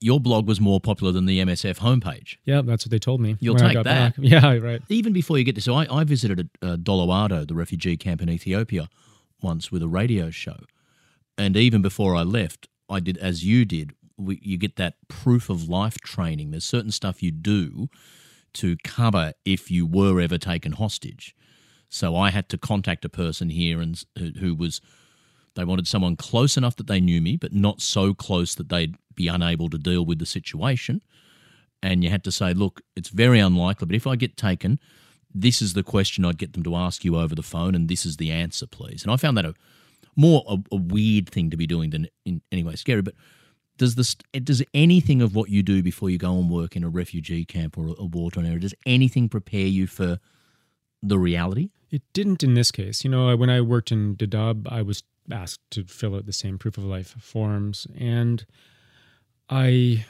Your 0.00 0.18
blog 0.18 0.48
was 0.48 0.60
more 0.60 0.80
popular 0.80 1.12
than 1.12 1.26
the 1.26 1.40
MSF 1.40 1.78
homepage. 1.78 2.36
Yeah, 2.44 2.62
that's 2.62 2.86
what 2.86 2.90
they 2.90 2.98
told 2.98 3.20
me. 3.20 3.36
You'll 3.38 3.56
take 3.56 3.74
that. 3.74 3.84
back. 3.84 4.14
Yeah, 4.18 4.56
right. 4.56 4.80
Even 4.88 5.12
before 5.12 5.36
you 5.38 5.44
get 5.44 5.54
to, 5.56 5.60
so 5.60 5.74
I, 5.74 5.86
I 6.00 6.04
visited 6.04 6.48
a 6.62 6.76
Dollo 6.78 7.12
Ado, 7.24 7.44
the 7.44 7.54
refugee 7.54 7.96
camp 7.98 8.22
in 8.22 8.30
Ethiopia, 8.30 8.88
once 9.42 9.70
with 9.70 9.82
a 9.82 9.88
radio 9.88 10.30
show. 10.30 10.56
And 11.36 11.56
even 11.56 11.82
before 11.82 12.16
I 12.16 12.22
left, 12.22 12.68
I 12.88 12.98
did 13.00 13.16
as 13.18 13.44
you 13.44 13.64
did. 13.64 13.92
You 14.28 14.58
get 14.58 14.76
that 14.76 14.94
proof 15.08 15.50
of 15.50 15.68
life 15.68 15.98
training. 15.98 16.50
There's 16.50 16.64
certain 16.64 16.90
stuff 16.90 17.22
you 17.22 17.30
do 17.30 17.88
to 18.54 18.76
cover 18.84 19.32
if 19.44 19.70
you 19.70 19.86
were 19.86 20.20
ever 20.20 20.38
taken 20.38 20.72
hostage. 20.72 21.34
So 21.88 22.16
I 22.16 22.30
had 22.30 22.48
to 22.50 22.58
contact 22.58 23.04
a 23.04 23.08
person 23.08 23.50
here 23.50 23.80
and 23.80 24.02
who, 24.18 24.32
who 24.38 24.54
was 24.54 24.80
they 25.54 25.64
wanted 25.64 25.86
someone 25.86 26.16
close 26.16 26.56
enough 26.56 26.76
that 26.76 26.86
they 26.86 27.00
knew 27.00 27.20
me, 27.20 27.36
but 27.36 27.52
not 27.52 27.82
so 27.82 28.14
close 28.14 28.54
that 28.54 28.70
they'd 28.70 28.96
be 29.14 29.28
unable 29.28 29.68
to 29.68 29.76
deal 29.76 30.04
with 30.04 30.18
the 30.18 30.24
situation. 30.24 31.02
And 31.82 32.02
you 32.02 32.08
had 32.08 32.24
to 32.24 32.32
say, 32.32 32.54
look, 32.54 32.80
it's 32.96 33.10
very 33.10 33.38
unlikely, 33.38 33.86
but 33.86 33.96
if 33.96 34.06
I 34.06 34.16
get 34.16 34.38
taken, 34.38 34.78
this 35.34 35.60
is 35.60 35.74
the 35.74 35.82
question 35.82 36.24
I'd 36.24 36.38
get 36.38 36.54
them 36.54 36.62
to 36.62 36.76
ask 36.76 37.04
you 37.04 37.16
over 37.16 37.34
the 37.34 37.42
phone, 37.42 37.74
and 37.74 37.88
this 37.88 38.06
is 38.06 38.16
the 38.16 38.30
answer, 38.30 38.66
please. 38.66 39.02
And 39.02 39.12
I 39.12 39.16
found 39.16 39.36
that 39.36 39.44
a 39.44 39.54
more 40.16 40.44
a, 40.48 40.58
a 40.70 40.76
weird 40.76 41.28
thing 41.28 41.50
to 41.50 41.56
be 41.56 41.66
doing 41.66 41.90
than 41.90 42.08
in 42.24 42.42
any 42.50 42.62
way 42.62 42.76
scary. 42.76 43.02
But 43.02 43.14
does 43.82 43.96
this 43.96 44.14
does 44.44 44.62
anything 44.72 45.20
of 45.20 45.34
what 45.34 45.50
you 45.50 45.60
do 45.60 45.82
before 45.82 46.08
you 46.08 46.16
go 46.16 46.38
and 46.38 46.48
work 46.48 46.76
in 46.76 46.84
a 46.84 46.88
refugee 46.88 47.44
camp 47.44 47.76
or 47.76 47.88
a, 47.88 47.94
a 47.98 48.04
war-torn 48.04 48.46
area 48.46 48.60
does 48.60 48.74
anything 48.86 49.28
prepare 49.28 49.66
you 49.66 49.88
for 49.88 50.20
the 51.02 51.18
reality? 51.18 51.70
It 51.90 52.02
didn't 52.12 52.44
in 52.44 52.54
this 52.54 52.70
case. 52.70 53.02
You 53.02 53.10
know, 53.10 53.36
when 53.36 53.50
I 53.50 53.60
worked 53.60 53.90
in 53.90 54.14
Dadaab, 54.14 54.70
I 54.70 54.82
was 54.82 55.02
asked 55.32 55.68
to 55.72 55.82
fill 55.82 56.14
out 56.14 56.26
the 56.26 56.32
same 56.32 56.58
proof 56.58 56.78
of 56.78 56.84
life 56.84 57.16
forms, 57.20 57.88
and 57.98 58.46
I 59.50 60.06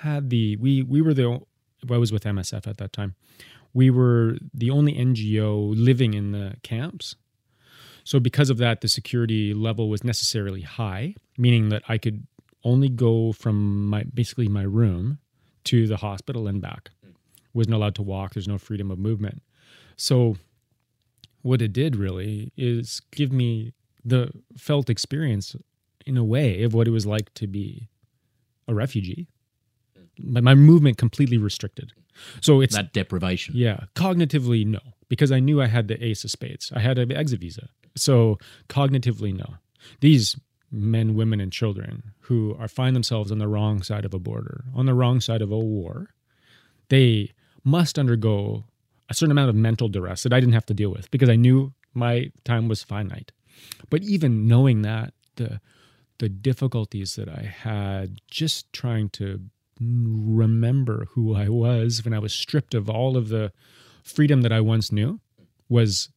had 0.00 0.28
the 0.28 0.56
we 0.56 0.82
we 0.82 1.00
were 1.00 1.14
the 1.14 1.40
I 1.90 1.96
was 1.96 2.12
with 2.12 2.24
MSF 2.24 2.66
at 2.66 2.76
that 2.76 2.92
time. 2.92 3.14
We 3.72 3.88
were 3.88 4.36
the 4.52 4.70
only 4.70 4.92
NGO 4.92 5.72
living 5.74 6.12
in 6.12 6.32
the 6.32 6.56
camps. 6.62 7.16
So 8.04 8.20
because 8.20 8.50
of 8.50 8.58
that, 8.58 8.82
the 8.82 8.88
security 8.88 9.54
level 9.54 9.88
was 9.88 10.04
necessarily 10.04 10.60
high, 10.60 11.14
meaning 11.38 11.70
that 11.70 11.82
I 11.88 11.96
could 11.96 12.26
only 12.64 12.88
go 12.88 13.32
from 13.32 13.86
my 13.88 14.04
basically 14.04 14.48
my 14.48 14.62
room 14.62 15.18
to 15.64 15.86
the 15.86 15.96
hospital 15.98 16.46
and 16.46 16.60
back. 16.60 16.90
Hmm. 17.02 17.10
Wasn't 17.52 17.74
allowed 17.74 17.94
to 17.96 18.02
walk. 18.02 18.34
There's 18.34 18.48
no 18.48 18.58
freedom 18.58 18.90
of 18.90 18.98
movement. 18.98 19.42
So 19.96 20.36
what 21.42 21.62
it 21.62 21.72
did 21.72 21.96
really 21.96 22.52
is 22.56 23.00
give 23.12 23.32
me 23.32 23.72
the 24.04 24.30
felt 24.56 24.90
experience 24.90 25.54
in 26.06 26.16
a 26.16 26.24
way 26.24 26.62
of 26.62 26.74
what 26.74 26.86
it 26.88 26.90
was 26.90 27.06
like 27.06 27.32
to 27.34 27.46
be 27.46 27.88
a 28.68 28.74
refugee. 28.74 29.28
Hmm. 29.96 30.32
My, 30.32 30.40
my 30.40 30.54
movement 30.54 30.96
completely 30.98 31.38
restricted. 31.38 31.92
So 32.40 32.60
it's 32.60 32.76
That 32.76 32.92
deprivation. 32.92 33.54
yeah, 33.56 33.84
cognitively 33.96 34.64
no, 34.64 34.78
because 35.08 35.32
I 35.32 35.40
knew 35.40 35.60
I 35.60 35.66
had 35.66 35.88
the 35.88 36.02
ace 36.04 36.22
of 36.22 36.30
spades. 36.30 36.70
I 36.74 36.78
had 36.80 36.96
an 36.98 37.10
exit 37.10 37.40
visa. 37.40 37.68
So 37.96 38.38
cognitively 38.68 39.36
no. 39.36 39.54
These 40.00 40.36
men, 40.74 41.14
women, 41.14 41.40
and 41.40 41.52
children 41.52 42.14
who 42.20 42.56
are 42.58 42.68
find 42.68 42.94
themselves 42.94 43.30
on 43.30 43.38
the 43.38 43.48
wrong 43.48 43.82
side 43.82 44.04
of 44.04 44.14
a 44.14 44.18
border, 44.18 44.64
on 44.74 44.86
the 44.86 44.94
wrong 44.94 45.20
side 45.20 45.42
of 45.42 45.50
a 45.50 45.58
war, 45.58 46.10
they 46.88 47.32
must 47.62 47.98
undergo 47.98 48.64
a 49.08 49.14
certain 49.14 49.30
amount 49.30 49.50
of 49.50 49.54
mental 49.54 49.88
duress 49.88 50.22
that 50.22 50.32
I 50.32 50.40
didn't 50.40 50.54
have 50.54 50.66
to 50.66 50.74
deal 50.74 50.90
with 50.90 51.10
because 51.10 51.28
I 51.28 51.36
knew 51.36 51.72
my 51.92 52.30
time 52.44 52.68
was 52.68 52.82
finite. 52.82 53.32
But 53.90 54.02
even 54.02 54.46
knowing 54.46 54.82
that, 54.82 55.14
the 55.36 55.60
the 56.18 56.28
difficulties 56.28 57.16
that 57.16 57.28
I 57.28 57.42
had 57.42 58.20
just 58.28 58.72
trying 58.72 59.10
to 59.10 59.40
remember 59.80 61.06
who 61.10 61.34
I 61.34 61.48
was 61.48 62.04
when 62.04 62.14
I 62.14 62.20
was 62.20 62.32
stripped 62.32 62.74
of 62.74 62.88
all 62.88 63.16
of 63.16 63.28
the 63.28 63.52
freedom 64.04 64.42
that 64.42 64.52
I 64.52 64.60
once 64.60 64.92
knew 64.92 65.20
was 65.68 66.08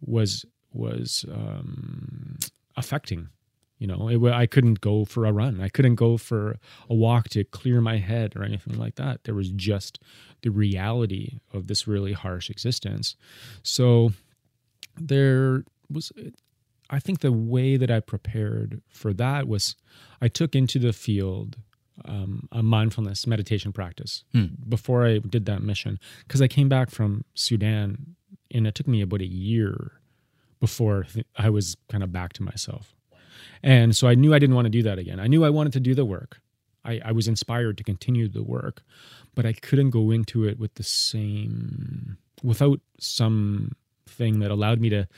was 0.00 0.44
was 0.72 1.24
um, 1.30 2.38
affecting. 2.76 3.28
You 3.78 3.86
know, 3.86 4.08
it, 4.08 4.32
I 4.32 4.46
couldn't 4.46 4.80
go 4.80 5.04
for 5.04 5.26
a 5.26 5.32
run. 5.32 5.60
I 5.60 5.68
couldn't 5.68 5.96
go 5.96 6.16
for 6.16 6.56
a 6.88 6.94
walk 6.94 7.28
to 7.30 7.44
clear 7.44 7.80
my 7.80 7.98
head 7.98 8.34
or 8.34 8.42
anything 8.42 8.78
like 8.78 8.94
that. 8.94 9.24
There 9.24 9.34
was 9.34 9.50
just 9.50 9.98
the 10.42 10.50
reality 10.50 11.40
of 11.52 11.66
this 11.66 11.86
really 11.86 12.12
harsh 12.14 12.48
existence. 12.48 13.16
So 13.62 14.12
there 14.98 15.64
was 15.90 16.10
I 16.88 17.00
think 17.00 17.20
the 17.20 17.32
way 17.32 17.76
that 17.76 17.90
I 17.90 18.00
prepared 18.00 18.80
for 18.88 19.12
that 19.14 19.48
was 19.48 19.76
I 20.22 20.28
took 20.28 20.54
into 20.54 20.78
the 20.78 20.92
field 20.92 21.56
um, 22.04 22.48
a 22.52 22.62
mindfulness 22.62 23.26
meditation 23.26 23.72
practice 23.72 24.24
before 24.68 25.06
I 25.06 25.18
did 25.18 25.46
that 25.46 25.62
mission 25.62 25.98
because 26.26 26.42
I 26.42 26.48
came 26.48 26.68
back 26.68 26.90
from 26.90 27.24
Sudan 27.34 28.16
and 28.50 28.66
it 28.66 28.74
took 28.74 28.86
me 28.86 29.00
about 29.02 29.20
a 29.22 29.26
year 29.26 29.92
before 30.60 31.04
th- 31.04 31.26
I 31.36 31.50
was 31.50 31.76
kind 31.90 32.04
of 32.04 32.12
back 32.12 32.32
to 32.34 32.42
myself. 32.42 32.94
And 33.62 33.96
so 33.96 34.08
I 34.08 34.14
knew 34.14 34.34
I 34.34 34.38
didn't 34.38 34.56
want 34.56 34.66
to 34.66 34.70
do 34.70 34.82
that 34.82 34.98
again. 34.98 35.20
I 35.20 35.26
knew 35.26 35.44
I 35.44 35.50
wanted 35.50 35.72
to 35.74 35.80
do 35.80 35.94
the 35.94 36.04
work. 36.04 36.40
I, 36.84 37.00
I 37.04 37.12
was 37.12 37.26
inspired 37.26 37.78
to 37.78 37.84
continue 37.84 38.28
the 38.28 38.42
work, 38.42 38.82
but 39.34 39.44
I 39.44 39.52
couldn't 39.52 39.90
go 39.90 40.10
into 40.10 40.44
it 40.44 40.58
with 40.58 40.74
the 40.74 40.82
same, 40.82 42.18
without 42.42 42.80
some 43.00 43.72
thing 44.08 44.38
that 44.38 44.50
allowed 44.50 44.80
me 44.80 44.88
to 44.90 45.08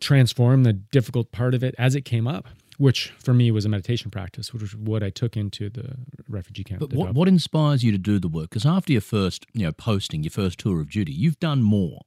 transform 0.00 0.64
the 0.64 0.72
difficult 0.72 1.32
part 1.32 1.54
of 1.54 1.64
it 1.64 1.74
as 1.78 1.94
it 1.94 2.02
came 2.02 2.26
up, 2.26 2.48
which 2.76 3.14
for 3.18 3.32
me 3.32 3.50
was 3.50 3.64
a 3.64 3.68
meditation 3.68 4.10
practice, 4.10 4.52
which 4.52 4.60
was 4.60 4.76
what 4.76 5.02
I 5.02 5.08
took 5.08 5.36
into 5.36 5.70
the 5.70 5.96
refugee 6.28 6.64
camp. 6.64 6.80
But 6.80 6.92
what, 6.92 7.14
what 7.14 7.28
inspires 7.28 7.82
you 7.82 7.92
to 7.92 7.98
do 7.98 8.18
the 8.18 8.28
work? 8.28 8.50
Because 8.50 8.66
after 8.66 8.92
your 8.92 9.00
first, 9.00 9.46
you 9.54 9.64
know, 9.64 9.72
posting, 9.72 10.22
your 10.22 10.32
first 10.32 10.58
tour 10.58 10.80
of 10.80 10.90
duty, 10.90 11.12
you've 11.12 11.40
done 11.40 11.62
more 11.62 12.00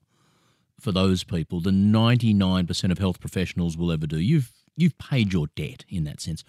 for 0.80 0.92
those 0.92 1.24
people 1.24 1.62
than 1.62 1.92
ninety 1.92 2.34
nine 2.34 2.68
percent 2.68 2.92
of 2.92 3.00
health 3.00 3.20
professionals 3.20 3.76
will 3.76 3.92
ever 3.92 4.06
do. 4.06 4.20
You've 4.20 4.52
you've 4.78 4.98
paid 4.98 5.34
your 5.34 5.48
debt 5.56 5.84
in 5.90 6.06
that 6.06 6.22
sense, 6.22 6.44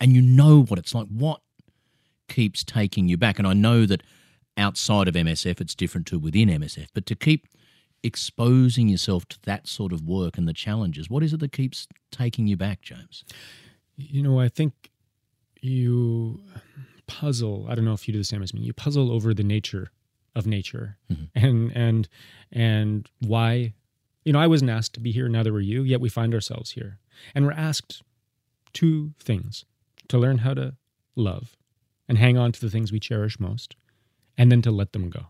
and 0.00 0.12
you 0.12 0.22
know 0.22 0.62
what 0.62 0.78
it's 0.78 0.94
like. 0.94 1.06
What 1.08 1.40
keeps 2.28 2.64
taking 2.64 3.08
you 3.08 3.16
back? 3.16 3.38
And 3.38 3.46
I 3.46 3.52
know 3.52 3.86
that 3.86 4.02
outside 4.56 5.06
of 5.06 5.14
MSF, 5.14 5.60
it's 5.60 5.74
different 5.74 6.06
to 6.08 6.18
within 6.18 6.48
MSF. 6.48 6.88
But 6.94 7.06
to 7.06 7.14
keep 7.14 7.46
exposing 8.02 8.88
yourself 8.88 9.26
to 9.28 9.38
that 9.42 9.66
sort 9.68 9.92
of 9.92 10.02
work 10.02 10.38
and 10.38 10.48
the 10.48 10.52
challenges, 10.52 11.08
what 11.08 11.22
is 11.22 11.32
it 11.32 11.40
that 11.40 11.52
keeps 11.52 11.86
taking 12.10 12.46
you 12.46 12.56
back, 12.56 12.82
James? 12.82 13.24
You 13.96 14.22
know, 14.22 14.40
I 14.40 14.48
think 14.48 14.90
you 15.60 16.40
puzzle. 17.06 17.66
I 17.68 17.74
don't 17.74 17.84
know 17.84 17.92
if 17.92 18.06
you 18.06 18.12
do 18.12 18.18
the 18.18 18.24
same 18.24 18.42
as 18.42 18.52
me. 18.52 18.60
You 18.60 18.72
puzzle 18.72 19.10
over 19.10 19.32
the 19.32 19.42
nature 19.42 19.90
of 20.34 20.46
nature, 20.46 20.98
mm-hmm. 21.10 21.24
and 21.34 21.72
and 21.74 22.08
and 22.52 23.10
why. 23.20 23.74
You 24.24 24.32
know, 24.32 24.40
I 24.40 24.48
wasn't 24.48 24.72
asked 24.72 24.94
to 24.94 25.00
be 25.00 25.12
here. 25.12 25.28
Neither 25.28 25.52
were 25.52 25.60
you. 25.60 25.82
Yet 25.84 26.00
we 26.00 26.08
find 26.08 26.34
ourselves 26.34 26.72
here, 26.72 26.98
and 27.34 27.44
we're 27.44 27.52
asked 27.52 28.02
two 28.72 29.12
things: 29.18 29.64
to 30.08 30.18
learn 30.18 30.38
how 30.38 30.54
to 30.54 30.74
love, 31.14 31.56
and 32.08 32.18
hang 32.18 32.36
on 32.36 32.52
to 32.52 32.60
the 32.60 32.70
things 32.70 32.92
we 32.92 33.00
cherish 33.00 33.40
most, 33.40 33.76
and 34.36 34.50
then 34.50 34.62
to 34.62 34.70
let 34.70 34.92
them 34.92 35.10
go. 35.10 35.26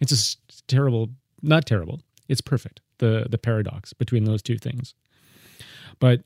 It's 0.00 0.12
a 0.12 0.62
terrible, 0.66 1.10
not 1.42 1.66
terrible. 1.66 2.00
It's 2.28 2.40
perfect. 2.40 2.80
The 2.98 3.26
the 3.28 3.38
paradox 3.38 3.92
between 3.92 4.24
those 4.24 4.42
two 4.42 4.58
things. 4.58 4.94
But 5.98 6.22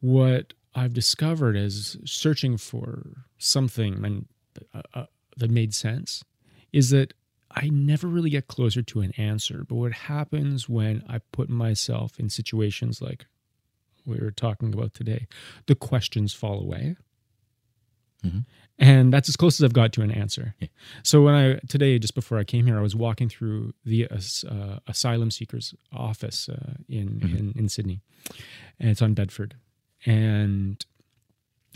what 0.00 0.52
I've 0.74 0.94
discovered 0.94 1.56
is 1.56 1.96
searching 2.04 2.56
for 2.56 3.24
something 3.38 4.04
and 4.04 4.26
uh, 4.74 4.82
uh, 4.94 5.06
that 5.36 5.50
made 5.50 5.74
sense 5.74 6.24
is 6.72 6.90
that 6.90 7.14
I 7.50 7.68
never 7.70 8.06
really 8.06 8.30
get 8.30 8.48
closer 8.48 8.82
to 8.82 9.00
an 9.00 9.12
answer. 9.16 9.64
But 9.66 9.76
what 9.76 9.92
happens 9.92 10.68
when 10.68 11.02
I 11.08 11.18
put 11.32 11.48
myself 11.48 12.18
in 12.20 12.28
situations 12.28 13.00
like 13.00 13.26
we 14.06 14.18
were 14.18 14.30
talking 14.30 14.72
about 14.72 14.94
today, 14.94 15.26
the 15.66 15.74
questions 15.74 16.32
fall 16.32 16.60
away. 16.60 16.96
Mm-hmm. 18.24 18.40
And 18.80 19.12
that's 19.12 19.28
as 19.28 19.36
close 19.36 19.60
as 19.60 19.64
I've 19.64 19.72
got 19.72 19.92
to 19.94 20.02
an 20.02 20.10
answer. 20.10 20.54
So 21.02 21.22
when 21.22 21.34
I 21.34 21.60
today, 21.68 21.98
just 21.98 22.14
before 22.14 22.38
I 22.38 22.44
came 22.44 22.66
here, 22.66 22.78
I 22.78 22.82
was 22.82 22.94
walking 22.94 23.28
through 23.28 23.74
the 23.84 24.06
uh, 24.08 24.78
asylum 24.86 25.30
seekers 25.30 25.74
office 25.92 26.48
uh, 26.48 26.74
in, 26.88 27.20
mm-hmm. 27.20 27.36
in 27.36 27.52
in 27.56 27.68
Sydney, 27.68 28.00
and 28.78 28.90
it's 28.90 29.02
on 29.02 29.14
Bedford, 29.14 29.56
and 30.06 30.84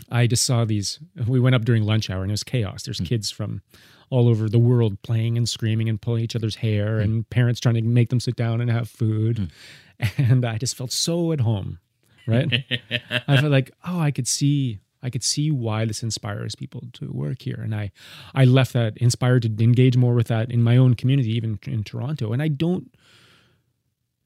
I 0.09 0.27
just 0.27 0.45
saw 0.45 0.65
these. 0.65 0.99
We 1.27 1.39
went 1.39 1.55
up 1.55 1.65
during 1.65 1.83
lunch 1.83 2.09
hour 2.09 2.21
and 2.21 2.31
it 2.31 2.33
was 2.33 2.43
chaos. 2.43 2.83
There's 2.83 2.99
mm. 2.99 3.05
kids 3.05 3.31
from 3.31 3.61
all 4.09 4.27
over 4.27 4.49
the 4.49 4.59
world 4.59 5.01
playing 5.01 5.37
and 5.37 5.47
screaming 5.47 5.89
and 5.89 6.01
pulling 6.01 6.23
each 6.23 6.35
other's 6.35 6.55
hair, 6.55 6.99
mm. 6.99 7.03
and 7.03 7.29
parents 7.29 7.59
trying 7.59 7.75
to 7.75 7.81
make 7.81 8.09
them 8.09 8.19
sit 8.19 8.35
down 8.35 8.61
and 8.61 8.69
have 8.69 8.89
food. 8.89 9.37
Mm. 9.37 9.49
And 10.17 10.43
I 10.43 10.57
just 10.57 10.75
felt 10.75 10.91
so 10.91 11.31
at 11.31 11.39
home, 11.41 11.79
right? 12.27 12.65
I 13.27 13.37
felt 13.37 13.51
like, 13.51 13.71
oh, 13.85 13.99
I 13.99 14.11
could 14.11 14.27
see, 14.27 14.79
I 15.01 15.09
could 15.09 15.23
see 15.23 15.51
why 15.51 15.85
this 15.85 16.03
inspires 16.03 16.55
people 16.55 16.83
to 16.93 17.11
work 17.11 17.41
here, 17.41 17.59
and 17.61 17.73
I, 17.75 17.91
I 18.33 18.45
left 18.45 18.73
that 18.73 18.97
inspired 18.97 19.43
to 19.43 19.63
engage 19.63 19.97
more 19.97 20.13
with 20.13 20.27
that 20.27 20.51
in 20.51 20.63
my 20.63 20.77
own 20.77 20.95
community, 20.95 21.35
even 21.35 21.59
in 21.65 21.83
Toronto. 21.83 22.33
And 22.33 22.41
I 22.41 22.47
don't 22.47 22.93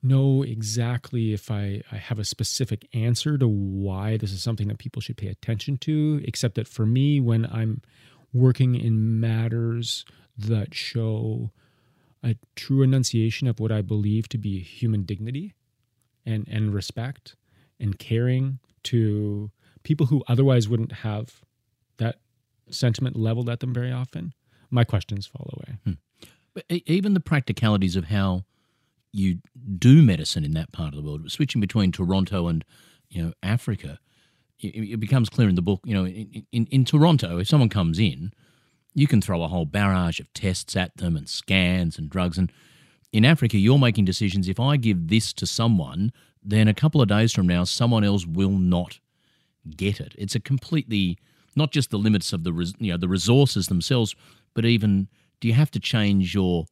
know 0.04 0.44
exactly 0.44 1.34
if 1.34 1.50
I, 1.52 1.82
I 1.92 1.98
have 1.98 2.20
a 2.20 2.24
specific 2.24 2.88
answer 2.94 3.38
to 3.38 3.48
why 3.48 4.18
this 4.18 4.32
is 4.32 4.44
something 4.44 4.68
that 4.68 4.78
people 4.78 5.02
should 5.02 5.18
pay 5.18 5.28
attention 5.28 5.78
to, 5.80 6.22
except 6.24 6.56
that 6.56 6.68
for 6.68 6.86
me, 6.86 7.20
when 7.20 7.46
I'm 7.46 7.82
working 8.34 8.76
in 8.76 9.20
matters 9.20 10.06
that 10.38 10.74
show 10.74 11.52
a 12.24 12.36
true 12.56 12.82
enunciation 12.82 13.48
of 13.48 13.60
what 13.60 13.72
I 13.72 13.82
believe 13.82 14.28
to 14.30 14.38
be 14.38 14.60
human 14.60 15.04
dignity 15.04 15.54
and, 16.26 16.48
and 16.48 16.74
respect 16.74 17.36
and 17.80 17.98
caring 18.00 18.60
to 18.84 19.52
people 19.84 20.08
who 20.08 20.24
otherwise 20.28 20.68
wouldn't 20.68 20.92
have 20.92 21.42
that 21.98 22.18
sentiment 22.70 23.16
leveled 23.16 23.50
at 23.50 23.60
them 23.60 23.74
very 23.74 23.92
often, 23.92 24.34
my 24.70 24.84
questions 24.84 25.26
fall 25.26 25.50
away. 25.54 25.78
Hmm. 25.84 26.28
But 26.54 26.66
e- 26.70 26.84
even 26.86 27.14
the 27.14 27.20
practicalities 27.20 27.96
of 27.96 28.06
how 28.06 28.44
you 29.12 29.40
do 29.78 30.02
medicine 30.02 30.44
in 30.44 30.52
that 30.52 30.72
part 30.72 30.94
of 30.94 30.96
the 30.96 31.04
world, 31.04 31.32
switching 31.32 31.62
between 31.62 31.92
Toronto 31.92 32.48
and 32.48 32.66
you 33.10 33.24
know 33.24 33.34
Africa, 33.42 34.00
it, 34.60 34.94
it 34.94 35.00
becomes 35.00 35.30
clear 35.30 35.50
in 35.50 35.56
the 35.56 35.62
book. 35.62 35.82
You 35.86 35.94
know, 35.94 36.06
in, 36.06 36.46
in, 36.52 36.66
in 36.68 36.86
Toronto, 36.86 37.38
if 37.38 37.48
someone 37.48 37.70
comes 37.70 38.00
in, 38.00 38.34
you 38.94 39.08
can 39.08 39.22
throw 39.22 39.44
a 39.44 39.48
whole 39.48 39.66
barrage 39.66 40.20
of 40.20 40.32
tests 40.34 40.76
at 40.76 40.98
them 40.98 41.16
and 41.16 41.30
scans 41.30 41.98
and 41.98 42.10
drugs. 42.10 42.38
And 42.38 42.52
in 43.14 43.26
Africa, 43.26 43.58
you're 43.58 43.80
making 43.80 44.06
decisions. 44.06 44.48
If 44.48 44.60
I 44.60 44.78
give 44.78 45.08
this 45.08 45.34
to 45.34 45.46
someone, 45.46 46.12
then 46.48 46.68
a 46.68 46.74
couple 46.74 47.02
of 47.02 47.08
days 47.08 47.34
from 47.34 47.48
now, 47.48 47.64
someone 47.64 48.04
else 48.04 48.26
will 48.26 48.58
not 48.58 49.00
get 49.76 50.00
it. 50.00 50.16
It's 50.18 50.36
a 50.36 50.40
completely 50.40 51.18
not 51.56 51.72
just 51.72 51.90
the 51.90 51.98
limits 51.98 52.34
of 52.34 52.44
the 52.44 52.74
you 52.80 52.92
know 52.92 52.98
the 52.98 53.08
resources 53.08 53.68
themselves, 53.68 54.16
but 54.54 54.66
even 54.66 55.08
do 55.40 55.48
you 55.48 55.54
have 55.54 55.72
to 55.72 55.80
change 55.80 56.34
your 56.34 56.66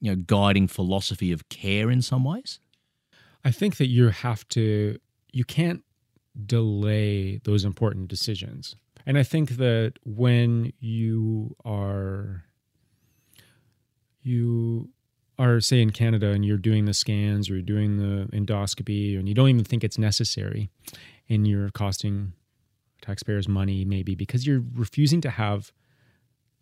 you 0.00 0.10
know 0.10 0.22
guiding 0.26 0.68
philosophy 0.68 1.32
of 1.32 1.48
care 1.48 1.90
in 1.90 2.02
some 2.02 2.24
ways? 2.24 2.60
I 3.46 3.52
think 3.52 3.76
that 3.76 3.86
you 3.86 4.08
have 4.08 4.46
to, 4.48 4.98
you 5.32 5.44
can't 5.44 5.84
delay 6.46 7.40
those 7.44 7.64
important 7.64 8.08
decisions. 8.08 8.74
And 9.06 9.16
I 9.16 9.22
think 9.22 9.50
that 9.50 9.94
when 10.04 10.72
you 10.80 11.54
are, 11.64 12.42
you 14.20 14.90
are, 15.38 15.60
say, 15.60 15.82
in 15.82 15.90
Canada 15.90 16.30
and 16.30 16.44
you're 16.44 16.56
doing 16.56 16.84
the 16.86 16.94
scans 16.94 17.50
or 17.50 17.54
you're 17.54 17.62
doing 17.62 17.98
the 17.98 18.26
endoscopy 18.36 19.18
and 19.18 19.28
you 19.28 19.34
don't 19.34 19.48
even 19.48 19.64
think 19.64 19.84
it's 19.84 19.98
necessary 19.98 20.70
and 21.28 21.46
you're 21.46 21.70
costing 21.70 22.32
taxpayers 23.02 23.46
money, 23.48 23.84
maybe 23.84 24.14
because 24.14 24.46
you're 24.46 24.64
refusing 24.74 25.20
to 25.20 25.30
have 25.30 25.72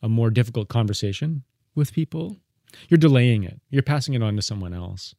a 0.02 0.08
more 0.08 0.30
difficult 0.30 0.68
conversation 0.68 1.44
with 1.74 1.92
people, 1.92 2.36
you're 2.88 2.98
delaying 2.98 3.44
it. 3.44 3.60
You're 3.70 3.82
passing 3.82 4.14
it 4.14 4.22
on 4.22 4.36
to 4.36 4.42
someone 4.42 4.74
else. 4.74 5.14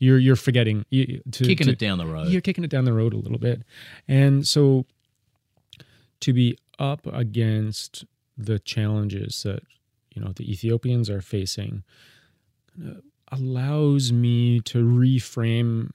You're 0.00 0.18
you're 0.18 0.36
forgetting 0.36 0.84
you, 0.90 1.20
to 1.32 1.44
Kicking 1.44 1.66
to- 1.66 1.72
it 1.72 1.78
down 1.78 1.98
the 1.98 2.06
road. 2.06 2.28
you're 2.28 2.40
kicking 2.40 2.62
it 2.62 2.70
down 2.70 2.84
the 2.84 2.92
road 2.92 3.12
a 3.14 3.16
little 3.16 3.38
bit. 3.38 3.62
And 4.06 4.46
so 4.46 4.86
to 6.20 6.32
be 6.32 6.56
up 6.78 7.06
against 7.06 8.04
the 8.36 8.58
challenges 8.60 9.42
that 9.42 9.62
you 10.14 10.22
know 10.22 10.32
the 10.36 10.50
Ethiopians 10.52 11.10
are 11.10 11.20
facing 11.20 11.82
allows 13.30 14.12
me 14.12 14.60
to 14.60 14.84
reframe 14.84 15.90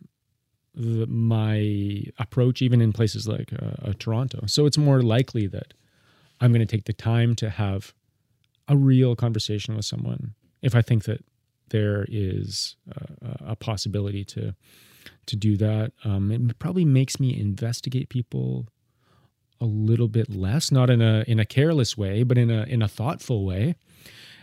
the, 0.75 1.05
my 1.07 2.03
approach 2.17 2.61
even 2.61 2.81
in 2.81 2.93
places 2.93 3.27
like 3.27 3.53
uh, 3.53 3.89
uh, 3.89 3.93
Toronto. 3.99 4.45
So 4.47 4.65
it's 4.65 4.77
more 4.77 5.01
likely 5.01 5.47
that 5.47 5.73
I'm 6.41 6.51
going 6.51 6.65
to 6.65 6.75
take 6.75 6.85
the 6.85 6.93
time 6.93 7.35
to 7.35 7.49
have 7.49 7.93
a 8.67 8.75
real 8.75 9.15
conversation 9.15 9.75
with 9.75 9.85
someone 9.85 10.33
if 10.61 10.75
I 10.75 10.81
think 10.81 11.03
that 11.03 11.23
there 11.69 12.05
is 12.09 12.75
uh, 12.95 13.33
a 13.39 13.55
possibility 13.55 14.23
to 14.25 14.55
to 15.25 15.35
do 15.35 15.57
that. 15.57 15.91
Um, 16.05 16.31
it 16.31 16.59
probably 16.59 16.85
makes 16.85 17.19
me 17.19 17.37
investigate 17.37 18.09
people 18.09 18.67
a 19.59 19.65
little 19.65 20.07
bit 20.07 20.33
less, 20.33 20.71
not 20.71 20.89
in 20.89 21.01
a 21.01 21.23
in 21.27 21.39
a 21.39 21.45
careless 21.45 21.97
way, 21.97 22.23
but 22.23 22.37
in 22.37 22.49
a 22.49 22.63
in 22.63 22.81
a 22.81 22.87
thoughtful 22.87 23.45
way, 23.45 23.75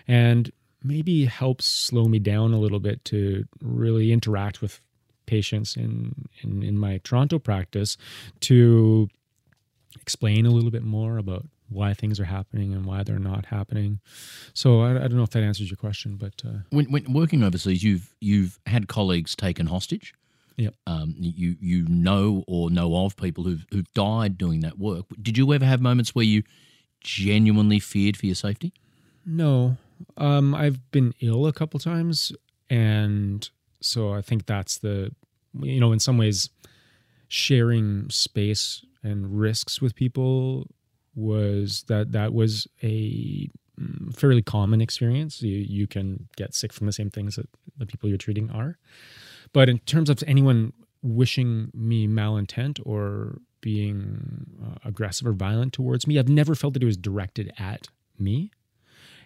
and 0.06 0.50
maybe 0.82 1.24
helps 1.26 1.66
slow 1.66 2.04
me 2.04 2.18
down 2.18 2.52
a 2.52 2.58
little 2.58 2.80
bit 2.80 3.04
to 3.06 3.44
really 3.60 4.12
interact 4.12 4.62
with 4.62 4.80
patients 5.26 5.76
in 5.76 6.28
in, 6.42 6.62
in 6.62 6.78
my 6.78 7.00
Toronto 7.04 7.38
practice 7.38 7.96
to 8.40 9.08
explain 10.00 10.46
a 10.46 10.50
little 10.50 10.70
bit 10.70 10.82
more 10.82 11.18
about 11.18 11.46
why 11.68 11.94
things 11.94 12.18
are 12.18 12.24
happening 12.24 12.72
and 12.74 12.84
why 12.84 13.02
they're 13.04 13.18
not 13.18 13.46
happening. 13.46 14.00
So 14.54 14.80
I, 14.80 14.90
I 14.90 15.00
don't 15.00 15.16
know 15.16 15.22
if 15.22 15.30
that 15.30 15.44
answers 15.44 15.70
your 15.70 15.76
question, 15.76 16.16
but 16.16 16.34
uh, 16.44 16.58
When, 16.70 16.90
when 16.90 17.12
working 17.12 17.42
overseas, 17.42 17.82
you've 17.82 18.12
you've 18.20 18.58
had 18.66 18.88
colleagues 18.88 19.36
taken 19.36 19.66
hostage. 19.66 20.14
Yep. 20.56 20.74
Um, 20.86 21.14
you 21.16 21.56
you 21.60 21.86
know 21.88 22.44
or 22.46 22.70
know 22.70 23.04
of 23.04 23.16
people 23.16 23.44
who've 23.44 23.64
who've 23.70 23.90
died 23.94 24.36
doing 24.36 24.60
that 24.60 24.78
work. 24.78 25.06
Did 25.22 25.38
you 25.38 25.52
ever 25.54 25.64
have 25.64 25.80
moments 25.80 26.14
where 26.14 26.24
you 26.24 26.42
genuinely 27.00 27.78
feared 27.78 28.16
for 28.16 28.26
your 28.26 28.34
safety? 28.34 28.74
No, 29.24 29.76
um, 30.16 30.54
I've 30.54 30.90
been 30.90 31.14
ill 31.20 31.46
a 31.46 31.52
couple 31.52 31.80
times, 31.80 32.32
and 32.68 33.48
so 33.80 34.12
I 34.12 34.22
think 34.22 34.46
that's 34.46 34.78
the, 34.78 35.14
you 35.60 35.80
know, 35.80 35.92
in 35.92 35.98
some 35.98 36.18
ways, 36.18 36.50
sharing 37.28 38.08
space 38.10 38.84
and 39.02 39.38
risks 39.38 39.80
with 39.80 39.94
people 39.94 40.66
was 41.14 41.84
that 41.88 42.12
that 42.12 42.32
was 42.32 42.66
a 42.82 43.48
mm, 43.80 44.16
fairly 44.16 44.42
common 44.42 44.80
experience. 44.80 45.42
You 45.42 45.58
you 45.58 45.86
can 45.86 46.28
get 46.36 46.54
sick 46.54 46.72
from 46.72 46.86
the 46.86 46.92
same 46.92 47.10
things 47.10 47.36
that 47.36 47.48
the 47.76 47.86
people 47.86 48.08
you're 48.08 48.18
treating 48.18 48.50
are, 48.50 48.78
but 49.52 49.68
in 49.68 49.78
terms 49.80 50.10
of 50.10 50.22
anyone 50.26 50.72
wishing 51.02 51.70
me 51.74 52.06
malintent 52.06 52.78
or 52.84 53.38
being 53.62 54.46
uh, 54.62 54.78
aggressive 54.84 55.26
or 55.26 55.32
violent 55.32 55.72
towards 55.72 56.06
me, 56.06 56.18
I've 56.18 56.28
never 56.28 56.54
felt 56.54 56.74
that 56.74 56.82
it 56.82 56.86
was 56.86 56.96
directed 56.96 57.52
at 57.58 57.88
me 58.18 58.50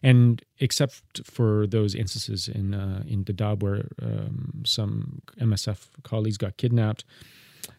and 0.04 0.42
except 0.58 1.24
for 1.24 1.66
those 1.66 1.94
instances 1.94 2.46
in 2.46 2.74
uh, 2.74 3.02
in 3.06 3.24
Dadaab 3.24 3.62
where 3.62 3.88
um, 4.02 4.62
some 4.66 5.22
MSF 5.40 5.88
colleagues 6.02 6.36
got 6.36 6.58
kidnapped, 6.58 7.04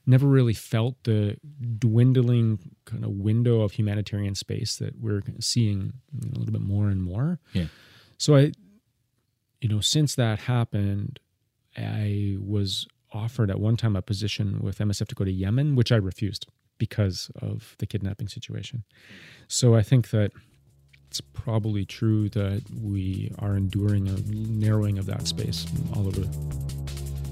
never 0.07 0.25
really 0.25 0.55
felt 0.55 0.95
the 1.03 1.37
dwindling 1.77 2.59
kind 2.85 3.05
of 3.05 3.11
window 3.11 3.61
of 3.61 3.73
humanitarian 3.73 4.33
space 4.33 4.77
that 4.77 4.99
we're 4.99 5.21
seeing 5.39 5.93
a 6.19 6.39
little 6.39 6.51
bit 6.51 6.63
more 6.63 6.89
and 6.89 7.03
more. 7.03 7.39
Yeah. 7.53 7.67
So 8.17 8.35
I, 8.35 8.51
you 9.61 9.69
know, 9.69 9.79
since 9.79 10.15
that 10.15 10.39
happened, 10.39 11.19
I 11.77 12.37
was 12.39 12.87
offered 13.13 13.51
at 13.51 13.59
one 13.59 13.77
time 13.77 13.95
a 13.95 14.01
position 14.01 14.61
with 14.61 14.79
MSF 14.79 15.07
to 15.09 15.15
go 15.15 15.25
to 15.25 15.31
Yemen, 15.31 15.75
which 15.75 15.91
I 15.91 15.97
refused 15.97 16.47
because 16.79 17.29
of 17.39 17.75
the 17.77 17.85
kidnapping 17.85 18.29
situation. 18.29 18.83
So 19.47 19.75
I 19.75 19.83
think 19.83 20.09
that 20.09 20.31
it's 21.07 21.21
probably 21.21 21.85
true 21.85 22.29
that 22.29 22.63
we 22.81 23.31
are 23.39 23.55
enduring 23.55 24.07
a 24.07 24.17
narrowing 24.31 24.97
of 24.97 25.05
that 25.05 25.27
space 25.27 25.65
all 25.95 26.07
over. 26.07 26.23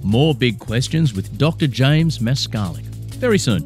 More 0.03 0.35
big 0.35 0.59
questions 0.59 1.13
with 1.13 1.37
Dr. 1.37 1.67
James 1.67 2.19
Maskalyk 2.19 2.83
very 3.15 3.37
soon. 3.37 3.65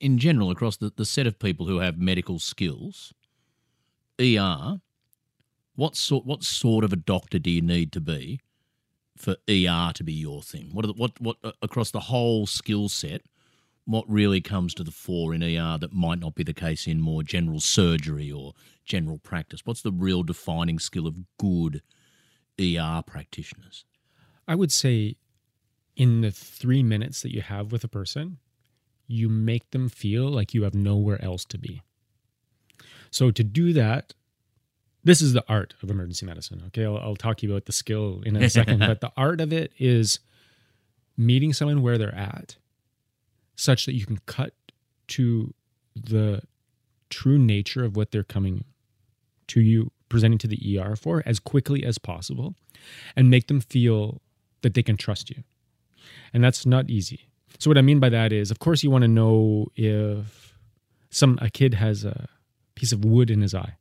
In 0.00 0.18
general, 0.18 0.50
across 0.50 0.76
the, 0.76 0.92
the 0.94 1.04
set 1.04 1.26
of 1.26 1.38
people 1.38 1.66
who 1.66 1.78
have 1.78 1.98
medical 1.98 2.38
skills, 2.38 3.12
ER, 4.20 4.80
what 5.74 5.96
sort 5.96 6.26
what 6.26 6.42
sort 6.42 6.84
of 6.84 6.92
a 6.92 6.96
doctor 6.96 7.38
do 7.38 7.50
you 7.50 7.62
need 7.62 7.92
to 7.92 8.00
be 8.00 8.40
for 9.16 9.36
ER 9.48 9.92
to 9.94 10.02
be 10.04 10.12
your 10.12 10.42
thing? 10.42 10.70
What 10.72 10.86
the, 10.86 10.92
what 10.92 11.20
what 11.20 11.36
uh, 11.44 11.52
across 11.62 11.92
the 11.92 12.00
whole 12.00 12.46
skill 12.46 12.88
set? 12.88 13.22
What 13.88 14.04
really 14.06 14.42
comes 14.42 14.74
to 14.74 14.84
the 14.84 14.90
fore 14.90 15.32
in 15.32 15.42
ER 15.42 15.78
that 15.78 15.94
might 15.94 16.18
not 16.18 16.34
be 16.34 16.42
the 16.42 16.52
case 16.52 16.86
in 16.86 17.00
more 17.00 17.22
general 17.22 17.58
surgery 17.58 18.30
or 18.30 18.52
general 18.84 19.16
practice? 19.16 19.64
What's 19.64 19.80
the 19.80 19.90
real 19.90 20.22
defining 20.22 20.78
skill 20.78 21.06
of 21.06 21.16
good 21.38 21.80
ER 22.60 23.02
practitioners? 23.06 23.86
I 24.46 24.56
would 24.56 24.70
say 24.72 25.16
in 25.96 26.20
the 26.20 26.30
three 26.30 26.82
minutes 26.82 27.22
that 27.22 27.32
you 27.34 27.40
have 27.40 27.72
with 27.72 27.82
a 27.82 27.88
person, 27.88 28.36
you 29.06 29.26
make 29.30 29.70
them 29.70 29.88
feel 29.88 30.28
like 30.28 30.52
you 30.52 30.64
have 30.64 30.74
nowhere 30.74 31.24
else 31.24 31.46
to 31.46 31.56
be. 31.56 31.80
So 33.10 33.30
to 33.30 33.42
do 33.42 33.72
that, 33.72 34.12
this 35.02 35.22
is 35.22 35.32
the 35.32 35.44
art 35.48 35.72
of 35.82 35.88
emergency 35.88 36.26
medicine. 36.26 36.62
Okay, 36.66 36.84
I'll, 36.84 36.98
I'll 36.98 37.16
talk 37.16 37.38
to 37.38 37.46
you 37.46 37.54
about 37.54 37.64
the 37.64 37.72
skill 37.72 38.20
in 38.26 38.36
a 38.36 38.50
second, 38.50 38.80
but 38.86 39.00
the 39.00 39.12
art 39.16 39.40
of 39.40 39.50
it 39.50 39.72
is 39.78 40.20
meeting 41.16 41.54
someone 41.54 41.80
where 41.80 41.96
they're 41.96 42.14
at, 42.14 42.56
such 43.58 43.86
that 43.86 43.94
you 43.94 44.06
can 44.06 44.18
cut 44.24 44.54
to 45.08 45.52
the 45.96 46.40
true 47.10 47.38
nature 47.38 47.84
of 47.84 47.96
what 47.96 48.12
they're 48.12 48.22
coming 48.22 48.64
to 49.48 49.60
you 49.60 49.90
presenting 50.08 50.38
to 50.38 50.46
the 50.46 50.78
ER 50.78 50.94
for 50.94 51.22
as 51.26 51.40
quickly 51.40 51.84
as 51.84 51.98
possible 51.98 52.54
and 53.16 53.28
make 53.28 53.48
them 53.48 53.60
feel 53.60 54.22
that 54.62 54.74
they 54.74 54.82
can 54.82 54.96
trust 54.96 55.28
you. 55.28 55.42
And 56.32 56.42
that's 56.42 56.64
not 56.64 56.88
easy. 56.88 57.28
So 57.58 57.68
what 57.68 57.78
I 57.78 57.82
mean 57.82 57.98
by 57.98 58.10
that 58.10 58.32
is 58.32 58.50
of 58.50 58.60
course 58.60 58.84
you 58.84 58.90
want 58.90 59.02
to 59.02 59.08
know 59.08 59.66
if 59.74 60.56
some 61.10 61.38
a 61.42 61.50
kid 61.50 61.74
has 61.74 62.04
a 62.04 62.28
piece 62.76 62.92
of 62.92 63.04
wood 63.04 63.28
in 63.28 63.42
his 63.42 63.54
eye 63.54 63.74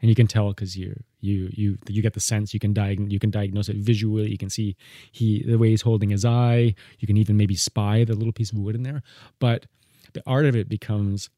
and 0.00 0.08
you 0.08 0.14
can 0.14 0.26
tell 0.26 0.48
because 0.48 0.76
you 0.76 0.98
you 1.20 1.50
you 1.52 1.78
you 1.88 2.02
get 2.02 2.14
the 2.14 2.20
sense 2.20 2.54
you 2.54 2.60
can 2.60 2.72
diagnose 2.72 3.10
you 3.10 3.18
can 3.18 3.30
diagnose 3.30 3.68
it 3.68 3.76
visually 3.76 4.30
you 4.30 4.38
can 4.38 4.50
see 4.50 4.76
he 5.12 5.42
the 5.42 5.58
way 5.58 5.70
he's 5.70 5.82
holding 5.82 6.10
his 6.10 6.24
eye 6.24 6.74
you 6.98 7.06
can 7.06 7.16
even 7.16 7.36
maybe 7.36 7.54
spy 7.54 8.04
the 8.04 8.14
little 8.14 8.32
piece 8.32 8.52
of 8.52 8.58
wood 8.58 8.74
in 8.74 8.82
there. 8.82 9.02
But 9.38 9.66
the 10.12 10.22
art 10.26 10.46
of 10.46 10.56
it 10.56 10.68
becomes 10.68 11.30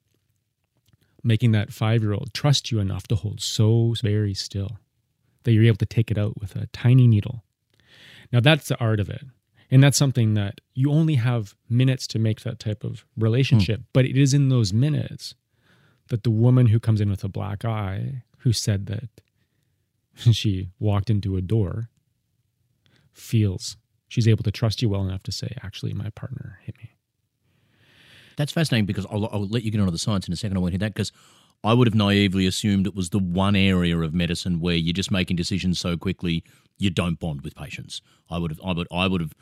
making 1.22 1.52
that 1.52 1.72
five 1.72 2.02
year 2.02 2.12
old 2.12 2.30
trust 2.34 2.70
you 2.70 2.80
enough 2.80 3.06
to 3.08 3.14
hold 3.14 3.40
so 3.40 3.94
very 4.02 4.34
still 4.34 4.78
that 5.44 5.52
you're 5.52 5.64
able 5.64 5.76
to 5.76 5.86
take 5.86 6.10
it 6.10 6.18
out 6.18 6.40
with 6.40 6.56
a 6.56 6.66
tiny 6.68 7.06
needle. 7.06 7.44
Now 8.32 8.40
that's 8.40 8.68
the 8.68 8.78
art 8.78 9.00
of 9.00 9.08
it. 9.08 9.24
And 9.70 9.82
that's 9.82 9.96
something 9.96 10.34
that 10.34 10.60
you 10.74 10.90
only 10.90 11.14
have 11.14 11.54
minutes 11.68 12.06
to 12.08 12.18
make 12.18 12.42
that 12.42 12.58
type 12.58 12.84
of 12.84 13.06
relationship 13.16 13.78
hmm. 13.78 13.86
but 13.92 14.04
it 14.04 14.16
is 14.18 14.34
in 14.34 14.48
those 14.48 14.72
minutes 14.72 15.34
that 16.08 16.24
the 16.24 16.30
woman 16.30 16.66
who 16.66 16.78
comes 16.78 17.00
in 17.00 17.08
with 17.08 17.24
a 17.24 17.28
black 17.28 17.64
eye 17.64 18.22
who 18.42 18.52
said 18.52 18.86
that 18.86 19.08
she 20.14 20.68
walked 20.78 21.10
into 21.10 21.36
a 21.36 21.40
door 21.40 21.88
feels 23.12 23.76
she's 24.08 24.28
able 24.28 24.42
to 24.42 24.50
trust 24.50 24.82
you 24.82 24.88
well 24.88 25.04
enough 25.04 25.22
to 25.22 25.32
say, 25.32 25.54
actually, 25.62 25.92
my 25.92 26.10
partner 26.10 26.58
hit 26.64 26.76
me. 26.78 26.90
That's 28.36 28.52
fascinating 28.52 28.86
because 28.86 29.06
I'll, 29.06 29.26
I'll 29.26 29.46
let 29.46 29.62
you 29.62 29.70
get 29.70 29.80
onto 29.80 29.92
the 29.92 29.98
science 29.98 30.26
in 30.26 30.32
a 30.32 30.36
second. 30.36 30.56
I 30.56 30.60
won't 30.60 30.72
hit 30.72 30.80
that 30.80 30.94
because 30.94 31.12
I 31.64 31.74
would 31.74 31.86
have 31.86 31.94
naively 31.94 32.46
assumed 32.46 32.86
it 32.86 32.94
was 32.94 33.10
the 33.10 33.18
one 33.18 33.54
area 33.54 33.98
of 33.98 34.14
medicine 34.14 34.58
where 34.60 34.74
you're 34.74 34.92
just 34.92 35.10
making 35.10 35.36
decisions 35.36 35.78
so 35.78 35.96
quickly 35.96 36.42
you 36.78 36.90
don't 36.90 37.20
bond 37.20 37.42
with 37.42 37.54
patients. 37.54 38.02
I 38.30 38.38
would 38.38 38.50
have, 38.50 38.60
I 38.64 38.72
would, 38.72 38.88
I 38.90 39.06
would 39.06 39.20
have, 39.20 39.34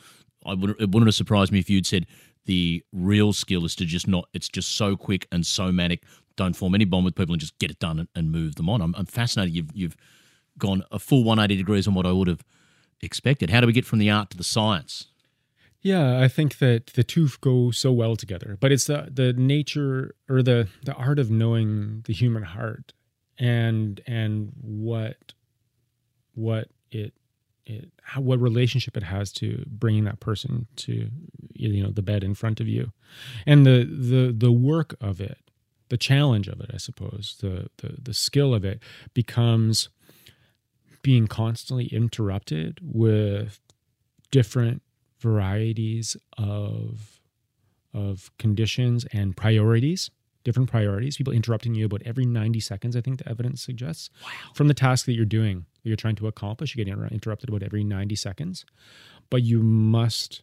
I 0.44 0.54
would. 0.54 0.70
It 0.70 0.90
wouldn't 0.90 1.06
have 1.06 1.14
surprised 1.14 1.52
me 1.52 1.58
if 1.58 1.70
you'd 1.70 1.86
said 1.86 2.06
the 2.46 2.82
real 2.92 3.32
skill 3.32 3.64
is 3.64 3.74
to 3.76 3.86
just 3.86 4.08
not. 4.08 4.28
It's 4.34 4.48
just 4.48 4.74
so 4.74 4.96
quick 4.96 5.26
and 5.32 5.46
so 5.46 5.72
manic. 5.72 6.02
Don't 6.40 6.56
form 6.56 6.74
any 6.74 6.86
bond 6.86 7.04
with 7.04 7.14
people 7.14 7.34
and 7.34 7.40
just 7.40 7.58
get 7.58 7.70
it 7.70 7.78
done 7.78 8.08
and, 8.14 8.32
move 8.32 8.54
them 8.54 8.70
on. 8.70 8.80
I'm, 8.80 8.94
I'm 8.96 9.04
fascinated. 9.04 9.54
You've 9.54 9.70
you've 9.74 9.96
gone 10.56 10.82
a 10.90 10.98
full 10.98 11.22
180 11.22 11.54
degrees 11.54 11.86
on 11.86 11.92
what 11.92 12.06
I 12.06 12.12
would 12.12 12.28
have 12.28 12.42
expected. 13.02 13.50
How 13.50 13.60
do 13.60 13.66
we 13.66 13.74
get 13.74 13.84
from 13.84 13.98
the 13.98 14.08
art 14.08 14.30
to 14.30 14.38
the 14.38 14.44
science? 14.44 15.08
Yeah, 15.82 16.18
I 16.18 16.28
think 16.28 16.56
that 16.56 16.86
the 16.94 17.04
two 17.04 17.28
go 17.42 17.70
so 17.72 17.92
well 17.92 18.16
together. 18.16 18.56
But 18.58 18.72
it's 18.72 18.86
the 18.86 19.10
the 19.12 19.34
nature 19.34 20.14
or 20.30 20.42
the 20.42 20.68
the 20.82 20.94
art 20.94 21.18
of 21.18 21.30
knowing 21.30 22.04
the 22.06 22.14
human 22.14 22.44
heart 22.44 22.94
and 23.38 24.00
and 24.06 24.52
what 24.62 25.34
what 26.32 26.68
it 26.90 27.12
it 27.66 27.90
how, 28.02 28.22
what 28.22 28.40
relationship 28.40 28.96
it 28.96 29.02
has 29.02 29.30
to 29.32 29.62
bringing 29.66 30.04
that 30.04 30.20
person 30.20 30.68
to 30.76 31.10
you 31.52 31.82
know 31.82 31.90
the 31.90 32.02
bed 32.02 32.24
in 32.24 32.34
front 32.34 32.60
of 32.60 32.66
you, 32.66 32.92
and 33.44 33.66
the 33.66 33.84
the 33.84 34.34
the 34.34 34.52
work 34.52 34.94
of 35.02 35.20
it, 35.20 35.49
the 35.90 35.98
challenge 35.98 36.48
of 36.48 36.60
it, 36.60 36.70
I 36.72 36.78
suppose, 36.78 37.36
the 37.40 37.68
the 37.78 37.96
the 38.00 38.14
skill 38.14 38.54
of 38.54 38.64
it 38.64 38.82
becomes 39.12 39.90
being 41.02 41.26
constantly 41.26 41.86
interrupted 41.86 42.78
with 42.82 43.60
different 44.30 44.82
varieties 45.18 46.16
of 46.38 47.20
of 47.92 48.30
conditions 48.38 49.04
and 49.12 49.36
priorities 49.36 50.10
different 50.42 50.70
priorities 50.70 51.18
people 51.18 51.32
interrupting 51.32 51.74
you 51.74 51.84
about 51.84 52.00
every 52.06 52.24
90 52.24 52.60
seconds 52.60 52.96
i 52.96 53.00
think 53.00 53.18
the 53.18 53.28
evidence 53.28 53.62
suggests 53.62 54.08
wow. 54.24 54.30
from 54.54 54.68
the 54.68 54.74
task 54.74 55.04
that 55.04 55.12
you're 55.12 55.26
doing 55.26 55.66
that 55.82 55.88
you're 55.88 55.96
trying 55.96 56.16
to 56.16 56.26
accomplish 56.26 56.74
you 56.74 56.82
get 56.82 57.12
interrupted 57.12 57.48
about 57.48 57.62
every 57.62 57.84
90 57.84 58.14
seconds 58.14 58.64
but 59.28 59.42
you 59.42 59.62
must 59.62 60.42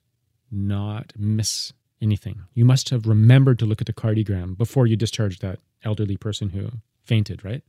not 0.52 1.14
miss 1.18 1.74
anything 2.02 2.44
you 2.54 2.66
must 2.66 2.90
have 2.90 3.08
remembered 3.08 3.58
to 3.60 3.66
look 3.66 3.82
at 3.82 3.88
the 3.88 3.94
cardiogram 3.94 4.58
before 4.58 4.86
you 4.88 4.96
discharged 4.96 5.42
that 5.42 5.60
elderly 5.84 6.18
person 6.18 6.50
who 6.50 6.70
fainted 7.04 7.44
right 7.44 7.64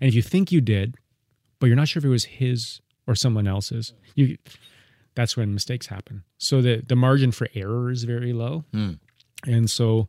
and 0.00 0.08
if 0.08 0.14
you 0.14 0.22
think 0.22 0.52
you 0.52 0.60
did 0.60 0.96
but 1.58 1.66
you're 1.66 1.76
not 1.76 1.88
sure 1.88 2.00
if 2.00 2.04
it 2.04 2.08
was 2.08 2.24
his 2.24 2.80
or 3.06 3.14
someone 3.14 3.46
else's 3.46 3.92
you 4.14 4.36
that's 5.14 5.36
when 5.36 5.52
mistakes 5.52 5.86
happen. 5.86 6.24
So 6.38 6.62
the 6.62 6.82
the 6.86 6.96
margin 6.96 7.32
for 7.32 7.48
error 7.54 7.90
is 7.90 8.04
very 8.04 8.32
low, 8.32 8.64
mm. 8.72 8.98
and 9.46 9.70
so 9.70 10.08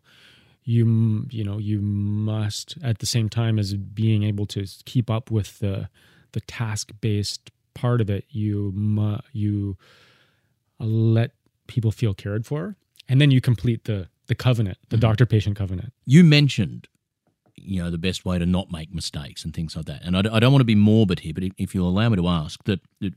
you 0.64 1.26
you 1.30 1.44
know 1.44 1.58
you 1.58 1.82
must 1.82 2.78
at 2.84 3.00
the 3.00 3.06
same 3.06 3.30
time 3.30 3.58
as 3.58 3.74
being 3.74 4.24
able 4.24 4.46
to 4.48 4.66
keep 4.86 5.10
up 5.10 5.32
with 5.32 5.60
the 5.60 5.90
the 6.34 6.42
task 6.42 6.92
based 7.02 7.52
part 7.74 8.02
of 8.02 8.10
it, 8.10 8.26
you 8.30 8.72
mu- 8.74 9.18
you 9.34 9.78
let 10.80 11.32
people 11.72 11.92
feel 11.92 12.14
cared 12.14 12.46
for, 12.46 12.76
and 13.08 13.20
then 13.20 13.32
you 13.32 13.42
complete 13.42 13.86
the 13.86 14.08
the 14.28 14.36
covenant, 14.36 14.78
the 14.90 14.98
mm. 14.98 15.02
doctor 15.02 15.26
patient 15.26 15.58
covenant. 15.58 15.94
You 16.06 16.24
mentioned 16.24 16.88
you 17.56 17.84
know 17.84 17.90
the 17.90 17.98
best 17.98 18.26
way 18.26 18.38
to 18.40 18.46
not 18.46 18.72
make 18.72 18.94
mistakes 18.94 19.44
and 19.44 19.54
things 19.54 19.76
like 19.76 19.86
that. 19.86 20.02
And 20.04 20.16
I, 20.16 20.20
I 20.36 20.40
don't 20.40 20.52
want 20.52 20.62
to 20.62 20.66
be 20.66 20.76
morbid 20.76 21.20
here, 21.20 21.34
but 21.34 21.44
if 21.58 21.76
you'll 21.76 21.90
allow 21.90 22.10
me 22.10 22.18
to 22.18 22.28
ask 22.28 22.64
that, 22.66 22.82
that 23.00 23.14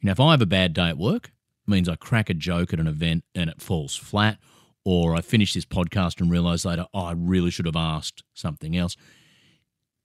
you 0.00 0.04
know, 0.04 0.12
if 0.12 0.20
I 0.20 0.30
have 0.32 0.42
a 0.42 0.46
bad 0.46 0.72
day 0.72 0.88
at 0.88 0.98
work, 0.98 1.32
means 1.66 1.88
I 1.88 1.96
crack 1.96 2.30
a 2.30 2.34
joke 2.34 2.72
at 2.72 2.80
an 2.80 2.86
event 2.86 3.24
and 3.34 3.50
it 3.50 3.60
falls 3.60 3.96
flat, 3.96 4.38
or 4.84 5.16
I 5.16 5.20
finish 5.20 5.54
this 5.54 5.64
podcast 5.64 6.20
and 6.20 6.30
realize 6.30 6.64
later, 6.64 6.86
oh, 6.94 7.04
I 7.04 7.12
really 7.12 7.50
should 7.50 7.66
have 7.66 7.76
asked 7.76 8.22
something 8.34 8.76
else. 8.76 8.96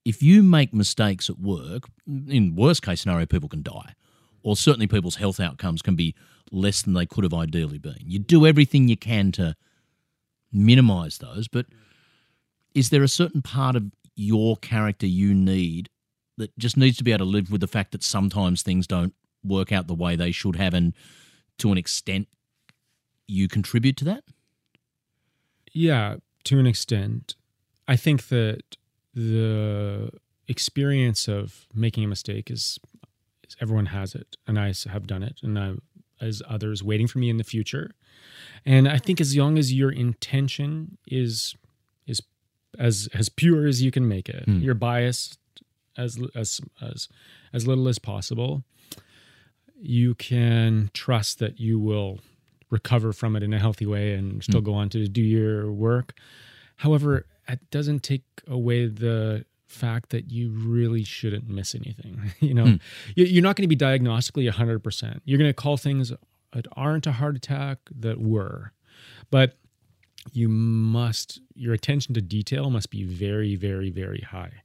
If 0.03 0.23
you 0.23 0.41
make 0.41 0.73
mistakes 0.73 1.29
at 1.29 1.37
work, 1.37 1.83
in 2.07 2.55
worst 2.55 2.81
case 2.81 3.01
scenario, 3.01 3.27
people 3.27 3.49
can 3.49 3.61
die, 3.61 3.93
or 4.43 4.55
certainly 4.55 4.87
people's 4.87 5.15
health 5.15 5.39
outcomes 5.39 5.81
can 5.81 5.95
be 5.95 6.15
less 6.51 6.81
than 6.81 6.93
they 6.93 7.05
could 7.05 7.23
have 7.23 7.33
ideally 7.33 7.77
been. 7.77 7.99
You 8.05 8.19
do 8.19 8.45
everything 8.45 8.87
you 8.87 8.97
can 8.97 9.31
to 9.33 9.55
minimize 10.51 11.17
those, 11.19 11.47
but 11.47 11.65
is 12.73 12.89
there 12.89 13.03
a 13.03 13.07
certain 13.07 13.41
part 13.41 13.75
of 13.75 13.91
your 14.15 14.57
character 14.57 15.07
you 15.07 15.33
need 15.33 15.89
that 16.37 16.57
just 16.57 16.77
needs 16.77 16.97
to 16.97 17.03
be 17.03 17.11
able 17.11 17.25
to 17.25 17.31
live 17.31 17.51
with 17.51 17.61
the 17.61 17.67
fact 17.67 17.91
that 17.91 18.03
sometimes 18.03 18.61
things 18.61 18.87
don't 18.87 19.13
work 19.43 19.71
out 19.71 19.87
the 19.87 19.95
way 19.95 20.15
they 20.15 20.31
should 20.31 20.55
have, 20.55 20.73
and 20.73 20.93
to 21.57 21.71
an 21.71 21.77
extent, 21.77 22.27
you 23.27 23.47
contribute 23.47 23.97
to 23.97 24.05
that? 24.05 24.23
Yeah, 25.71 26.17
to 26.45 26.59
an 26.59 26.67
extent. 26.67 27.35
I 27.87 27.95
think 27.95 28.27
that 28.27 28.61
the 29.13 30.09
experience 30.47 31.27
of 31.27 31.67
making 31.73 32.03
a 32.03 32.07
mistake 32.07 32.51
is, 32.51 32.79
everyone 33.59 33.87
has 33.87 34.15
it, 34.15 34.37
and 34.47 34.59
I 34.59 34.73
have 34.89 35.07
done 35.07 35.23
it, 35.23 35.39
and 35.43 35.57
I, 35.57 35.73
as 36.19 36.41
others 36.47 36.83
waiting 36.83 37.07
for 37.07 37.19
me 37.19 37.29
in 37.29 37.37
the 37.37 37.43
future. 37.43 37.91
And 38.65 38.87
I 38.87 38.97
think 38.97 39.19
as 39.19 39.35
long 39.35 39.57
as 39.57 39.73
your 39.73 39.91
intention 39.91 40.97
is 41.07 41.55
is 42.05 42.21
as 42.77 43.09
as 43.13 43.29
pure 43.29 43.67
as 43.67 43.81
you 43.81 43.91
can 43.91 44.07
make 44.07 44.29
it, 44.29 44.45
mm. 44.47 44.61
you're 44.61 44.75
biased 44.75 45.39
as 45.97 46.21
as 46.35 46.61
as 46.81 47.07
as 47.53 47.67
little 47.67 47.87
as 47.87 47.99
possible, 47.99 48.63
you 49.79 50.15
can 50.15 50.91
trust 50.93 51.39
that 51.39 51.59
you 51.59 51.79
will 51.79 52.19
recover 52.69 53.11
from 53.11 53.35
it 53.35 53.43
in 53.43 53.53
a 53.53 53.59
healthy 53.59 53.85
way 53.85 54.13
and 54.13 54.43
still 54.43 54.61
mm. 54.61 54.65
go 54.65 54.73
on 54.73 54.89
to 54.89 55.07
do 55.07 55.21
your 55.21 55.71
work. 55.71 56.13
However, 56.77 57.25
it 57.47 57.59
doesn't 57.69 58.01
take 58.01 58.23
away 58.47 58.87
the 58.87 59.45
fact 59.71 60.09
that 60.09 60.31
you 60.31 60.51
really 60.51 61.03
shouldn't 61.03 61.49
miss 61.49 61.73
anything. 61.73 62.33
you 62.39 62.53
know, 62.53 62.65
mm. 62.65 62.81
you're 63.15 63.43
not 63.43 63.55
going 63.55 63.67
to 63.67 63.75
be 63.75 63.77
diagnostically 63.77 64.51
100%. 64.51 65.21
You're 65.25 65.39
going 65.39 65.49
to 65.49 65.53
call 65.53 65.77
things 65.77 66.13
that 66.53 66.67
aren't 66.75 67.07
a 67.07 67.13
heart 67.13 67.35
attack 67.35 67.79
that 67.99 68.19
were. 68.19 68.73
But 69.29 69.57
you 70.33 70.49
must, 70.49 71.39
your 71.55 71.73
attention 71.73 72.13
to 72.13 72.21
detail 72.21 72.69
must 72.69 72.91
be 72.91 73.03
very, 73.03 73.55
very, 73.55 73.89
very 73.89 74.21
high 74.21 74.63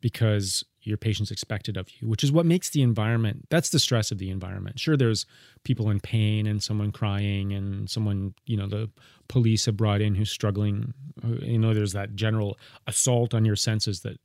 because 0.00 0.64
your 0.82 0.96
patients 0.96 1.30
expected 1.32 1.76
of 1.76 1.88
you, 1.98 2.08
which 2.08 2.22
is 2.22 2.30
what 2.30 2.46
makes 2.46 2.70
the 2.70 2.80
environment. 2.80 3.46
That's 3.50 3.70
the 3.70 3.80
stress 3.80 4.12
of 4.12 4.18
the 4.18 4.30
environment. 4.30 4.78
Sure, 4.78 4.96
there's 4.96 5.26
people 5.64 5.90
in 5.90 5.98
pain 5.98 6.46
and 6.46 6.62
someone 6.62 6.92
crying 6.92 7.52
and 7.52 7.90
someone, 7.90 8.34
you 8.46 8.56
know, 8.56 8.68
the 8.68 8.88
police 9.28 9.66
have 9.66 9.76
brought 9.76 10.00
in 10.00 10.14
who's 10.14 10.30
struggling. 10.30 10.94
You 11.40 11.58
know, 11.58 11.74
there's 11.74 11.92
that 11.92 12.14
general 12.14 12.56
assault 12.86 13.34
on 13.34 13.44
your 13.44 13.56
senses 13.56 14.00
that 14.02 14.20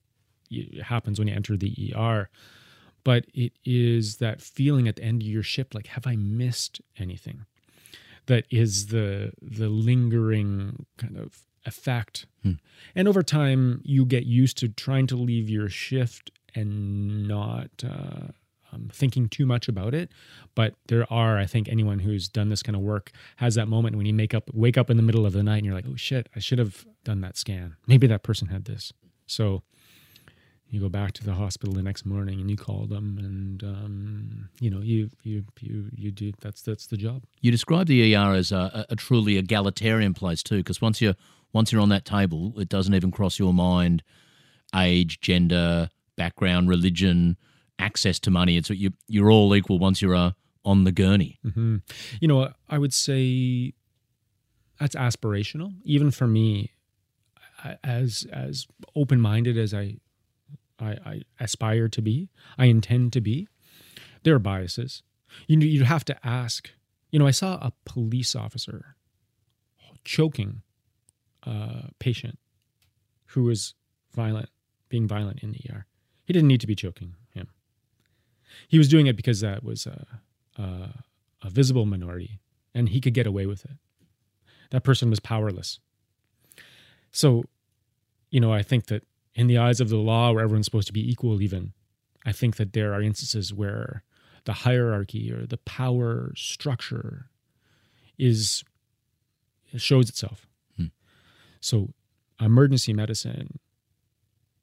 happens 0.83 1.19
when 1.19 1.27
you 1.27 1.35
enter 1.35 1.57
the 1.57 1.93
ER. 1.95 2.29
But 3.03 3.25
it 3.33 3.53
is 3.65 4.17
that 4.17 4.41
feeling 4.41 4.87
at 4.87 4.97
the 4.97 5.03
end 5.03 5.23
of 5.23 5.27
your 5.27 5.43
shift, 5.43 5.73
like, 5.73 5.87
have 5.87 6.05
I 6.05 6.15
missed 6.15 6.81
anything? 6.97 7.45
That 8.27 8.45
is 8.51 8.87
the 8.87 9.33
the 9.41 9.69
lingering 9.69 10.85
kind 10.97 11.17
of 11.17 11.43
effect. 11.65 12.27
Hmm. 12.43 12.53
And 12.95 13.07
over 13.07 13.23
time, 13.23 13.81
you 13.83 14.05
get 14.05 14.25
used 14.25 14.57
to 14.59 14.69
trying 14.69 15.07
to 15.07 15.15
leave 15.15 15.49
your 15.49 15.69
shift 15.69 16.31
and 16.53 17.27
not 17.27 17.69
uh, 17.83 18.27
um, 18.71 18.89
thinking 18.91 19.27
too 19.29 19.45
much 19.45 19.67
about 19.67 19.93
it. 19.93 20.11
But 20.55 20.75
there 20.87 21.11
are, 21.11 21.37
I 21.37 21.45
think, 21.45 21.67
anyone 21.67 21.99
who's 21.99 22.27
done 22.27 22.49
this 22.49 22.63
kind 22.63 22.75
of 22.75 22.81
work 22.81 23.11
has 23.37 23.55
that 23.55 23.67
moment 23.67 23.95
when 23.95 24.05
you 24.05 24.13
make 24.13 24.33
up, 24.33 24.49
wake 24.53 24.77
up 24.77 24.89
in 24.89 24.97
the 24.97 25.03
middle 25.03 25.25
of 25.25 25.33
the 25.33 25.43
night, 25.43 25.57
and 25.57 25.65
you're 25.65 25.75
like, 25.75 25.87
"Oh 25.87 25.95
shit, 25.95 26.29
I 26.35 26.39
should 26.39 26.59
have 26.59 26.85
done 27.03 27.21
that 27.21 27.37
scan. 27.37 27.75
Maybe 27.87 28.07
that 28.07 28.23
person 28.23 28.47
had 28.47 28.65
this." 28.65 28.93
So 29.27 29.63
you 30.71 30.79
go 30.79 30.89
back 30.89 31.11
to 31.13 31.23
the 31.23 31.33
hospital 31.33 31.73
the 31.73 31.83
next 31.83 32.05
morning 32.05 32.39
and 32.39 32.49
you 32.49 32.57
call 32.57 32.85
them, 32.87 33.17
and 33.19 33.63
um, 33.63 34.49
you 34.59 34.69
know, 34.69 34.79
you 34.79 35.09
you 35.23 35.43
you 35.59 35.89
you 35.93 36.11
do. 36.11 36.31
That's 36.41 36.61
that's 36.61 36.87
the 36.87 36.97
job. 36.97 37.23
You 37.41 37.51
describe 37.51 37.87
the 37.87 38.15
ER 38.15 38.33
as 38.33 38.51
a, 38.51 38.85
a 38.89 38.95
truly 38.95 39.37
egalitarian 39.37 40.13
place 40.13 40.41
too, 40.41 40.57
because 40.57 40.81
once 40.81 41.01
you're 41.01 41.15
once 41.53 41.71
you're 41.71 41.81
on 41.81 41.89
that 41.89 42.05
table, 42.05 42.53
it 42.57 42.69
doesn't 42.69 42.93
even 42.95 43.11
cross 43.11 43.37
your 43.37 43.53
mind 43.53 44.01
age, 44.73 45.19
gender, 45.19 45.89
background, 46.15 46.69
religion, 46.69 47.35
access 47.77 48.19
to 48.21 48.31
money. 48.31 48.55
It's 48.55 48.69
you, 48.69 48.91
you're 49.07 49.29
all 49.29 49.53
equal 49.55 49.79
once 49.79 50.01
you're 50.01 50.15
uh, 50.15 50.31
on 50.63 50.85
the 50.85 50.91
gurney. 50.93 51.39
hmm 51.43 51.77
You 52.21 52.27
know, 52.29 52.49
I 52.69 52.77
would 52.77 52.93
say 52.93 53.73
that's 54.79 54.95
aspirational, 54.95 55.73
even 55.83 56.11
for 56.11 56.27
me. 56.27 56.71
As 57.83 58.25
as 58.33 58.65
open 58.95 59.21
minded 59.21 59.55
as 59.55 59.71
I, 59.71 59.97
I 60.81 60.97
I 61.05 61.21
aspire 61.39 61.87
to 61.89 62.01
be, 62.01 62.29
I 62.57 62.65
intend 62.65 63.13
to 63.13 63.21
be. 63.21 63.47
There 64.23 64.35
are 64.35 64.39
biases. 64.39 65.03
You 65.47 65.59
you 65.59 65.83
have 65.83 66.05
to 66.05 66.27
ask. 66.27 66.69
You 67.11 67.19
know, 67.19 67.27
I 67.27 67.31
saw 67.31 67.55
a 67.55 67.73
police 67.85 68.35
officer 68.35 68.95
choking 70.03 70.61
a 71.43 71.89
patient 71.99 72.39
who 73.27 73.43
was 73.43 73.73
violent, 74.13 74.49
being 74.89 75.07
violent 75.07 75.43
in 75.43 75.51
the 75.51 75.59
ER. 75.69 75.85
He 76.23 76.33
didn't 76.33 76.47
need 76.47 76.61
to 76.61 76.67
be 76.67 76.75
choking 76.75 77.15
him. 77.33 77.49
He 78.67 78.77
was 78.77 78.87
doing 78.87 79.07
it 79.07 79.15
because 79.15 79.41
that 79.41 79.63
was 79.63 79.85
a, 79.85 80.07
a, 80.57 81.03
a 81.41 81.49
visible 81.49 81.85
minority 81.85 82.39
and 82.73 82.89
he 82.89 83.01
could 83.01 83.13
get 83.13 83.27
away 83.27 83.45
with 83.45 83.65
it. 83.65 83.77
That 84.71 84.83
person 84.83 85.09
was 85.09 85.19
powerless. 85.19 85.79
So, 87.11 87.43
you 88.29 88.39
know, 88.39 88.53
I 88.53 88.61
think 88.61 88.87
that 88.87 89.03
in 89.35 89.47
the 89.47 89.57
eyes 89.57 89.79
of 89.79 89.89
the 89.89 89.97
law, 89.97 90.31
where 90.31 90.43
everyone's 90.43 90.65
supposed 90.65 90.87
to 90.87 90.93
be 90.93 91.09
equal, 91.09 91.41
even, 91.41 91.73
I 92.25 92.31
think 92.31 92.57
that 92.57 92.73
there 92.73 92.93
are 92.93 93.01
instances 93.01 93.53
where 93.53 94.03
the 94.45 94.53
hierarchy 94.53 95.31
or 95.31 95.45
the 95.45 95.57
power 95.57 96.33
structure 96.35 97.29
is 98.17 98.63
shows 99.77 100.09
itself. 100.09 100.47
Hmm. 100.75 100.87
So, 101.59 101.93
emergency 102.39 102.93
medicine 102.93 103.59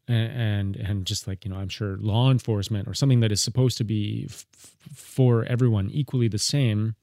and, 0.08 0.32
and 0.32 0.76
and 0.76 1.06
just 1.06 1.26
like 1.26 1.44
you 1.44 1.50
know, 1.50 1.58
I'm 1.58 1.68
sure 1.68 1.96
law 1.98 2.30
enforcement 2.30 2.88
or 2.88 2.94
something 2.94 3.20
that 3.20 3.30
is 3.30 3.42
supposed 3.42 3.78
to 3.78 3.84
be 3.84 4.26
f- 4.28 4.46
for 4.94 5.44
everyone 5.44 5.90
equally 5.90 6.28
the 6.28 6.38
same 6.38 6.96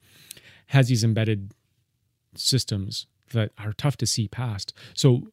has 0.68 0.88
these 0.88 1.04
embedded 1.04 1.54
systems 2.36 3.08
that 3.32 3.52
are 3.58 3.74
tough 3.74 3.98
to 3.98 4.08
see 4.08 4.28
past. 4.28 4.74
So 4.94 5.28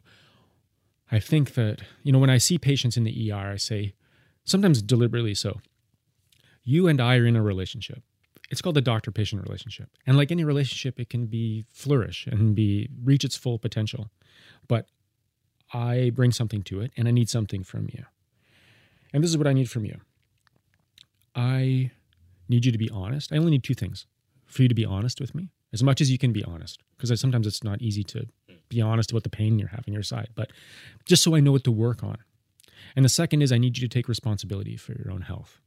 I 1.12 1.20
think 1.20 1.54
that, 1.54 1.82
you 2.02 2.10
know, 2.10 2.18
when 2.18 2.30
I 2.30 2.38
see 2.38 2.56
patients 2.58 2.96
in 2.96 3.04
the 3.04 3.30
ER, 3.30 3.52
I 3.52 3.56
say, 3.56 3.94
sometimes 4.44 4.80
deliberately 4.80 5.34
so, 5.34 5.60
you 6.64 6.88
and 6.88 7.00
I 7.00 7.16
are 7.16 7.26
in 7.26 7.36
a 7.36 7.42
relationship. 7.42 8.02
It's 8.50 8.62
called 8.62 8.76
the 8.76 8.80
doctor 8.80 9.10
patient 9.10 9.42
relationship. 9.42 9.90
And 10.06 10.16
like 10.16 10.32
any 10.32 10.44
relationship, 10.44 10.98
it 10.98 11.10
can 11.10 11.26
be 11.26 11.64
flourish 11.70 12.26
and 12.26 12.54
be 12.54 12.88
reach 13.04 13.24
its 13.24 13.36
full 13.36 13.58
potential. 13.58 14.10
But 14.68 14.86
I 15.72 16.10
bring 16.14 16.32
something 16.32 16.62
to 16.64 16.80
it 16.80 16.92
and 16.96 17.06
I 17.06 17.10
need 17.10 17.28
something 17.28 17.62
from 17.62 17.88
you. 17.92 18.04
And 19.12 19.22
this 19.22 19.30
is 19.30 19.38
what 19.38 19.46
I 19.46 19.52
need 19.52 19.70
from 19.70 19.84
you. 19.84 20.00
I 21.34 21.90
need 22.48 22.64
you 22.64 22.72
to 22.72 22.78
be 22.78 22.90
honest. 22.90 23.32
I 23.32 23.36
only 23.36 23.50
need 23.50 23.64
two 23.64 23.74
things 23.74 24.06
for 24.46 24.62
you 24.62 24.68
to 24.68 24.74
be 24.74 24.84
honest 24.84 25.20
with 25.20 25.34
me, 25.34 25.50
as 25.72 25.82
much 25.82 26.00
as 26.00 26.10
you 26.10 26.18
can 26.18 26.32
be 26.32 26.44
honest, 26.44 26.80
because 26.96 27.18
sometimes 27.20 27.46
it's 27.46 27.64
not 27.64 27.80
easy 27.80 28.04
to 28.04 28.26
be 28.74 28.80
honest 28.80 29.10
about 29.10 29.22
the 29.22 29.30
pain 29.30 29.58
you're 29.58 29.68
having 29.68 29.94
your 29.94 30.02
side, 30.02 30.28
but 30.34 30.50
just 31.04 31.22
so 31.22 31.34
I 31.34 31.40
know 31.40 31.52
what 31.52 31.64
to 31.64 31.72
work 31.72 32.02
on. 32.02 32.18
And 32.96 33.04
the 33.04 33.10
second 33.10 33.42
is 33.42 33.52
I 33.52 33.58
need 33.58 33.78
you 33.78 33.86
to 33.86 33.92
take 33.92 34.08
responsibility 34.08 34.76
for 34.76 34.92
your 34.92 35.10
own 35.10 35.22
health. 35.22 35.60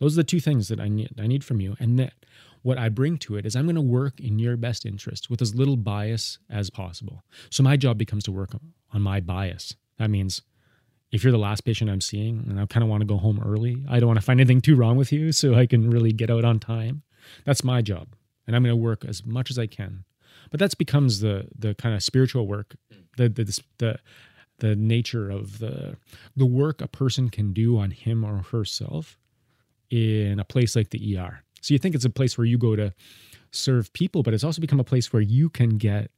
Those 0.00 0.14
are 0.14 0.22
the 0.22 0.24
two 0.24 0.40
things 0.40 0.68
that 0.68 0.80
I 0.80 0.88
need 0.88 1.10
I 1.20 1.26
need 1.26 1.44
from 1.44 1.60
you. 1.60 1.76
And 1.78 1.98
that 1.98 2.14
what 2.62 2.78
I 2.78 2.88
bring 2.88 3.18
to 3.18 3.36
it 3.36 3.46
is 3.46 3.54
I'm 3.54 3.66
going 3.66 3.74
to 3.76 3.80
work 3.80 4.18
in 4.20 4.38
your 4.38 4.56
best 4.56 4.86
interest 4.86 5.30
with 5.30 5.42
as 5.42 5.54
little 5.54 5.76
bias 5.76 6.38
as 6.50 6.70
possible. 6.70 7.22
So 7.50 7.62
my 7.62 7.76
job 7.76 7.98
becomes 7.98 8.24
to 8.24 8.32
work 8.32 8.50
on 8.92 9.02
my 9.02 9.20
bias. 9.20 9.76
That 9.98 10.10
means 10.10 10.42
if 11.12 11.22
you're 11.22 11.32
the 11.32 11.38
last 11.38 11.60
patient 11.60 11.90
I'm 11.90 12.00
seeing 12.00 12.44
and 12.48 12.58
I 12.58 12.66
kind 12.66 12.82
of 12.82 12.88
want 12.88 13.02
to 13.02 13.06
go 13.06 13.18
home 13.18 13.40
early, 13.44 13.84
I 13.88 14.00
don't 14.00 14.08
want 14.08 14.18
to 14.18 14.24
find 14.24 14.40
anything 14.40 14.60
too 14.60 14.74
wrong 14.74 14.96
with 14.96 15.12
you 15.12 15.30
so 15.30 15.54
I 15.54 15.66
can 15.66 15.90
really 15.90 16.12
get 16.12 16.30
out 16.30 16.44
on 16.44 16.58
time. 16.58 17.02
That's 17.44 17.62
my 17.62 17.82
job. 17.82 18.08
And 18.46 18.56
I'm 18.56 18.62
going 18.62 18.72
to 18.72 18.82
work 18.82 19.04
as 19.04 19.24
much 19.24 19.50
as 19.50 19.58
I 19.58 19.66
can. 19.66 20.04
But 20.54 20.60
that 20.60 20.78
becomes 20.78 21.18
the 21.18 21.48
the 21.58 21.74
kind 21.74 21.96
of 21.96 22.02
spiritual 22.04 22.46
work, 22.46 22.76
the 23.16 23.28
the 23.28 23.60
the 23.78 23.98
the 24.58 24.76
nature 24.76 25.28
of 25.28 25.58
the 25.58 25.96
the 26.36 26.46
work 26.46 26.80
a 26.80 26.86
person 26.86 27.28
can 27.28 27.52
do 27.52 27.76
on 27.76 27.90
him 27.90 28.22
or 28.24 28.36
herself 28.52 29.18
in 29.90 30.38
a 30.38 30.44
place 30.44 30.76
like 30.76 30.90
the 30.90 31.18
ER. 31.18 31.42
So 31.60 31.74
you 31.74 31.78
think 31.80 31.96
it's 31.96 32.04
a 32.04 32.10
place 32.20 32.38
where 32.38 32.44
you 32.44 32.56
go 32.56 32.76
to 32.76 32.94
serve 33.50 33.92
people, 33.94 34.22
but 34.22 34.32
it's 34.32 34.44
also 34.44 34.60
become 34.60 34.78
a 34.78 34.84
place 34.84 35.12
where 35.12 35.22
you 35.22 35.48
can 35.48 35.70
get 35.70 36.12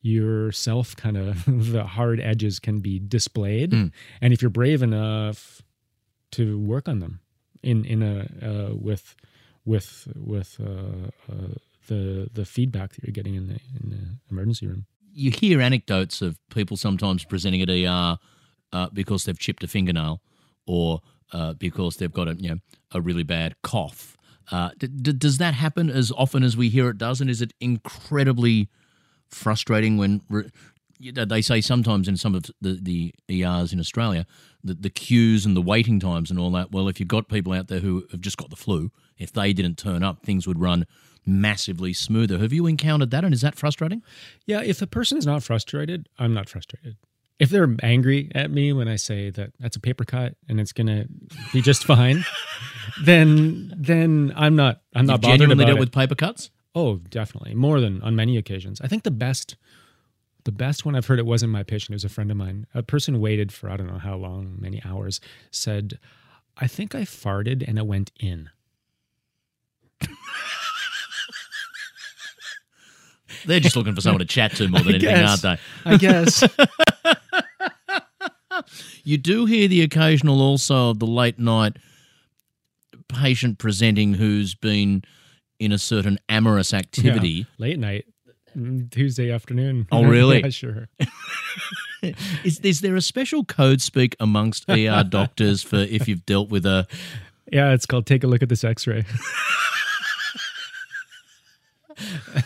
yourself 0.00 0.96
kind 0.96 1.18
of 1.18 1.44
the 1.72 1.84
hard 1.84 2.20
edges 2.20 2.58
can 2.58 2.80
be 2.80 2.98
displayed 2.98 3.72
Mm. 3.72 3.92
and 4.22 4.32
if 4.32 4.40
you're 4.40 4.50
brave 4.50 4.82
enough 4.82 5.60
to 6.32 6.58
work 6.58 6.88
on 6.88 6.98
them 7.00 7.20
in 7.62 7.84
in 7.84 8.02
a 8.02 8.26
uh, 8.42 8.74
with 8.74 9.16
with 9.64 10.08
with 10.16 10.58
uh, 10.60 11.08
uh, 11.32 11.54
the 11.86 12.28
the 12.32 12.44
feedback 12.44 12.94
that 12.94 13.04
you're 13.04 13.12
getting 13.12 13.34
in 13.34 13.48
the 13.48 13.58
in 13.80 13.90
the 13.90 14.18
emergency 14.30 14.66
room 14.66 14.86
You 15.12 15.30
hear 15.30 15.60
anecdotes 15.60 16.22
of 16.22 16.38
people 16.50 16.76
sometimes 16.76 17.24
presenting 17.24 17.62
at 17.62 17.70
ER 17.70 18.18
uh, 18.72 18.88
because 18.92 19.24
they've 19.24 19.38
chipped 19.38 19.62
a 19.62 19.68
fingernail 19.68 20.20
or 20.66 21.00
uh, 21.32 21.54
because 21.54 21.96
they've 21.96 22.12
got 22.12 22.28
a 22.28 22.34
you 22.34 22.48
know 22.48 22.58
a 22.92 23.00
really 23.00 23.22
bad 23.22 23.54
cough. 23.62 24.16
Uh, 24.52 24.70
d- 24.78 24.88
d- 24.88 25.12
does 25.12 25.38
that 25.38 25.54
happen 25.54 25.88
as 25.88 26.12
often 26.12 26.42
as 26.42 26.56
we 26.56 26.68
hear 26.68 26.90
it 26.90 26.98
does, 26.98 27.20
and 27.20 27.30
is 27.30 27.40
it 27.40 27.52
incredibly 27.60 28.68
frustrating 29.30 29.96
when 29.96 30.20
re- 30.28 30.50
they 31.00 31.42
say 31.42 31.60
sometimes 31.60 32.08
in 32.08 32.16
some 32.16 32.34
of 32.34 32.44
the, 32.60 32.78
the 32.80 33.14
ERs 33.30 33.72
in 33.72 33.80
Australia 33.80 34.26
that 34.62 34.82
the 34.82 34.90
queues 34.90 35.44
and 35.44 35.56
the 35.56 35.62
waiting 35.62 35.98
times 36.00 36.30
and 36.30 36.38
all 36.38 36.50
that. 36.52 36.70
Well, 36.72 36.88
if 36.88 37.00
you've 37.00 37.08
got 37.08 37.28
people 37.28 37.52
out 37.52 37.68
there 37.68 37.80
who 37.80 38.06
have 38.10 38.20
just 38.20 38.36
got 38.36 38.50
the 38.50 38.56
flu, 38.56 38.90
if 39.18 39.32
they 39.32 39.52
didn't 39.52 39.78
turn 39.78 40.02
up, 40.02 40.22
things 40.24 40.46
would 40.46 40.60
run 40.60 40.86
massively 41.26 41.92
smoother. 41.92 42.38
Have 42.38 42.52
you 42.52 42.66
encountered 42.66 43.10
that, 43.10 43.24
and 43.24 43.32
is 43.32 43.40
that 43.40 43.54
frustrating? 43.54 44.02
Yeah, 44.46 44.62
if 44.62 44.82
a 44.82 44.86
person's 44.86 45.26
not 45.26 45.42
frustrated, 45.42 46.08
I'm 46.18 46.34
not 46.34 46.48
frustrated. 46.48 46.96
If 47.38 47.50
they're 47.50 47.74
angry 47.82 48.30
at 48.34 48.50
me 48.50 48.72
when 48.72 48.86
I 48.86 48.96
say 48.96 49.30
that 49.30 49.52
that's 49.58 49.76
a 49.76 49.80
paper 49.80 50.04
cut 50.04 50.36
and 50.48 50.60
it's 50.60 50.72
gonna 50.72 51.06
be 51.52 51.60
just 51.62 51.84
fine, 51.94 52.24
then 53.02 53.72
then 53.76 54.32
I'm 54.36 54.54
not 54.54 54.82
I'm 54.94 55.06
not 55.06 55.14
You've 55.14 55.20
bothered 55.22 55.38
genuinely 55.40 55.64
about 55.64 55.70
dealt 55.70 55.76
it. 55.78 55.80
with 55.80 55.92
paper 55.92 56.14
cuts? 56.14 56.50
Oh, 56.76 56.96
definitely. 56.96 57.54
More 57.54 57.80
than 57.80 58.02
on 58.02 58.14
many 58.14 58.36
occasions. 58.36 58.80
I 58.80 58.86
think 58.86 59.02
the 59.02 59.10
best 59.10 59.56
the 60.44 60.52
best 60.52 60.84
one 60.84 60.94
I've 60.94 61.06
heard 61.06 61.18
it 61.18 61.26
wasn't 61.26 61.52
my 61.52 61.62
patient, 61.62 61.90
it 61.90 61.94
was 61.94 62.04
a 62.04 62.08
friend 62.08 62.30
of 62.30 62.36
mine. 62.36 62.66
A 62.74 62.82
person 62.82 63.18
waited 63.20 63.50
for 63.50 63.68
I 63.70 63.76
don't 63.76 63.86
know 63.88 63.98
how 63.98 64.16
long, 64.16 64.56
many 64.60 64.80
hours, 64.84 65.20
said, 65.50 65.98
I 66.58 66.66
think 66.66 66.94
I 66.94 67.02
farted 67.02 67.66
and 67.66 67.78
it 67.78 67.86
went 67.86 68.12
in. 68.20 68.50
They're 73.46 73.60
just 73.60 73.76
looking 73.76 73.94
for 73.94 74.00
someone 74.00 74.20
to 74.20 74.24
chat 74.24 74.52
to 74.56 74.68
more 74.68 74.80
than 74.80 74.94
I 74.94 74.96
anything, 74.96 75.14
guess. 75.14 75.44
aren't 75.44 75.60
they? 75.60 75.90
I 75.90 75.96
guess. 75.96 76.44
You 79.02 79.18
do 79.18 79.44
hear 79.44 79.68
the 79.68 79.82
occasional 79.82 80.40
also 80.40 80.90
of 80.90 80.98
the 80.98 81.06
late 81.06 81.38
night 81.38 81.76
patient 83.08 83.58
presenting 83.58 84.14
who's 84.14 84.54
been 84.54 85.02
in 85.58 85.72
a 85.72 85.78
certain 85.78 86.18
amorous 86.28 86.72
activity. 86.72 87.28
Yeah. 87.28 87.44
Late 87.58 87.78
night. 87.78 88.06
mm, 88.56 88.90
Tuesday 88.90 89.30
afternoon. 89.30 89.86
Oh, 89.92 90.04
really? 90.04 90.40
yeah, 90.42 90.48
sure. 90.48 90.88
Is, 92.44 92.60
is 92.60 92.80
there 92.80 92.96
a 92.96 93.02
special 93.02 93.44
code 93.44 93.82
speak 93.82 94.16
amongst 94.20 94.64
ER 94.70 95.04
doctors 95.06 95.62
for 95.62 95.76
if 95.76 96.08
you've 96.08 96.24
dealt 96.24 96.48
with 96.48 96.64
a 96.64 96.86
Yeah, 97.52 97.72
it's 97.72 97.84
called 97.86 98.06
Take 98.06 98.24
a 98.24 98.26
Look 98.26 98.42
at 98.42 98.48
This 98.48 98.64
X 98.64 98.86
Ray. 98.86 99.04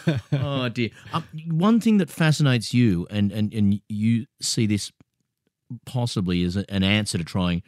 oh 0.32 0.68
dear. 0.68 0.90
Um, 1.12 1.24
one 1.50 1.80
thing 1.80 1.98
that 1.98 2.10
fascinates 2.10 2.72
you, 2.74 3.06
and, 3.10 3.32
and, 3.32 3.52
and 3.52 3.80
you 3.88 4.26
see 4.40 4.66
this 4.66 4.92
possibly 5.84 6.42
as 6.44 6.56
an 6.56 6.82
answer 6.82 7.18
to 7.18 7.24
trying 7.24 7.62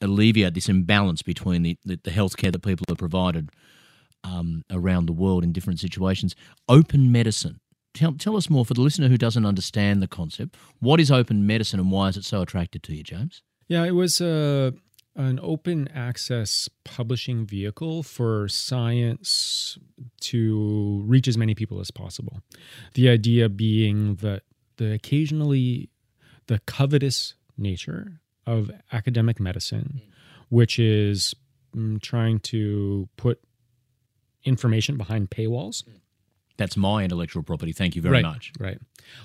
alleviate 0.00 0.54
this 0.54 0.68
imbalance 0.68 1.22
between 1.22 1.62
the, 1.62 1.76
the, 1.84 2.00
the 2.04 2.10
healthcare 2.10 2.52
that 2.52 2.62
people 2.62 2.84
are 2.90 2.96
provided 2.96 3.50
um, 4.24 4.64
around 4.70 5.06
the 5.06 5.12
world 5.12 5.44
in 5.44 5.52
different 5.52 5.80
situations. 5.80 6.34
Open 6.68 7.10
medicine. 7.10 7.60
Tell, 7.94 8.12
tell 8.12 8.36
us 8.36 8.48
more 8.50 8.64
for 8.64 8.74
the 8.74 8.80
listener 8.80 9.08
who 9.08 9.18
doesn't 9.18 9.46
understand 9.46 10.02
the 10.02 10.08
concept. 10.08 10.56
What 10.78 11.00
is 11.00 11.10
open 11.10 11.46
medicine 11.46 11.80
and 11.80 11.90
why 11.90 12.08
is 12.08 12.16
it 12.16 12.24
so 12.24 12.42
attractive 12.42 12.82
to 12.82 12.94
you, 12.94 13.02
James? 13.02 13.42
Yeah, 13.66 13.84
it 13.84 13.92
was 13.92 14.20
uh 14.20 14.72
an 15.16 15.40
open 15.42 15.88
access 15.88 16.68
publishing 16.84 17.44
vehicle 17.44 18.02
for 18.02 18.48
science 18.48 19.78
to 20.20 21.02
reach 21.06 21.26
as 21.26 21.36
many 21.36 21.54
people 21.54 21.80
as 21.80 21.90
possible. 21.90 22.40
The 22.94 23.08
idea 23.08 23.48
being 23.48 24.16
that 24.16 24.42
the 24.76 24.92
occasionally 24.92 25.90
the 26.46 26.60
covetous 26.60 27.34
nature 27.56 28.20
of 28.46 28.70
academic 28.92 29.38
medicine, 29.38 30.00
which 30.48 30.78
is 30.78 31.34
mm, 31.76 32.00
trying 32.00 32.38
to 32.40 33.08
put 33.16 33.40
information 34.44 34.96
behind 34.96 35.30
paywalls. 35.30 35.84
That's 36.56 36.76
my 36.76 37.04
intellectual 37.04 37.42
property. 37.42 37.72
Thank 37.72 37.94
you 37.94 38.02
very 38.02 38.14
right, 38.14 38.24
much. 38.24 38.52
Right. 38.58 38.78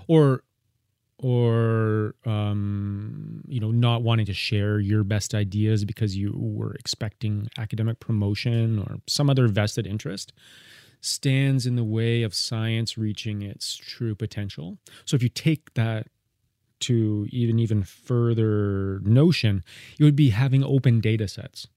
Or 0.07 0.43
or 1.23 2.15
um, 2.25 3.41
you 3.47 3.59
know 3.59 3.71
not 3.71 4.03
wanting 4.03 4.25
to 4.25 4.33
share 4.33 4.79
your 4.79 5.03
best 5.03 5.33
ideas 5.33 5.85
because 5.85 6.17
you 6.17 6.33
were 6.35 6.75
expecting 6.75 7.47
academic 7.57 7.99
promotion 8.01 8.77
or 8.79 8.97
some 9.07 9.29
other 9.29 9.47
vested 9.47 9.87
interest 9.87 10.33
stands 10.99 11.65
in 11.65 11.75
the 11.75 11.83
way 11.83 12.23
of 12.23 12.33
science 12.33 12.97
reaching 12.97 13.41
its 13.41 13.75
true 13.75 14.15
potential. 14.15 14.77
So 15.05 15.15
if 15.15 15.23
you 15.23 15.29
take 15.29 15.73
that 15.75 16.07
to 16.81 17.25
even 17.29 17.57
even 17.57 17.83
further 17.83 18.99
notion 19.03 19.63
it 19.97 20.03
would 20.03 20.17
be 20.17 20.29
having 20.31 20.63
open 20.63 20.99
data 20.99 21.29
sets. 21.29 21.67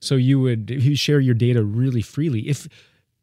So 0.00 0.14
you 0.14 0.40
would 0.40 0.70
you 0.70 0.96
share 0.96 1.20
your 1.20 1.34
data 1.34 1.62
really 1.62 2.00
freely 2.02 2.48
if 2.48 2.68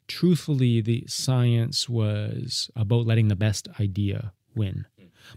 truthfully 0.07 0.81
the 0.81 1.05
science 1.07 1.89
was 1.89 2.69
about 2.75 3.07
letting 3.07 3.29
the 3.29 3.35
best 3.35 3.67
idea 3.79 4.33
win 4.53 4.85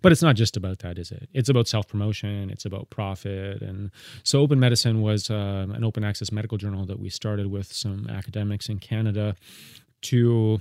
but 0.03 0.13
it's 0.13 0.23
not 0.23 0.37
just 0.37 0.57
about 0.57 0.81
that, 0.81 0.99
is 0.99 1.11
it? 1.11 1.29
It's 1.33 1.49
about 1.49 1.69
self 1.69 1.89
promotion, 1.89 2.51
it's 2.51 2.65
about 2.65 2.91
profit. 2.91 3.63
And 3.63 3.91
so, 4.23 4.41
Open 4.41 4.61
Medicine 4.61 5.03
was 5.03 5.31
uh, 5.31 5.67
an 5.73 5.85
open 5.85 6.05
access 6.05 6.33
medical 6.33 6.59
journal 6.59 6.85
that 6.87 6.99
we 6.99 7.11
started 7.11 7.49
with 7.49 7.73
some 7.73 8.09
academics 8.09 8.69
in 8.69 8.79
Canada 8.79 9.37
to 10.03 10.61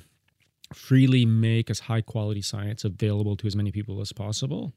freely 0.74 1.26
make 1.26 1.70
as 1.70 1.82
high 1.82 2.02
quality 2.02 2.42
science 2.42 2.84
available 2.84 3.36
to 3.38 3.48
as 3.48 3.56
many 3.56 3.72
people 3.72 4.02
as 4.02 4.12
possible. 4.12 4.74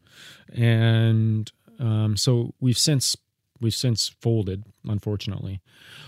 And 0.53 1.51
um, 1.79 2.17
so, 2.17 2.55
we've 2.61 2.79
since 2.79 3.17
we've 3.61 3.75
since 3.75 4.09
folded, 4.21 4.65
unfortunately. 4.85 5.61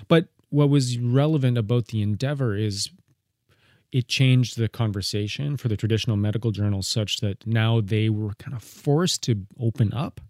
But 0.07 0.29
what 0.51 0.70
was 0.70 0.98
relevant 0.98 1.59
about 1.59 1.88
the 1.88 2.03
endeavor 2.03 2.57
is 2.57 2.90
it 3.92 4.09
changed 4.09 4.59
the 4.59 4.68
conversation 4.68 5.57
for 5.57 5.68
the 5.68 5.77
traditional 5.77 6.16
medical 6.16 6.51
journals 6.51 6.87
such 6.87 7.20
that 7.20 7.46
now 7.46 7.81
they 7.81 8.09
were 8.09 8.35
kind 8.35 8.55
of 8.55 8.62
forced 8.62 9.22
to 9.22 9.46
open 9.59 9.92
up 9.94 10.20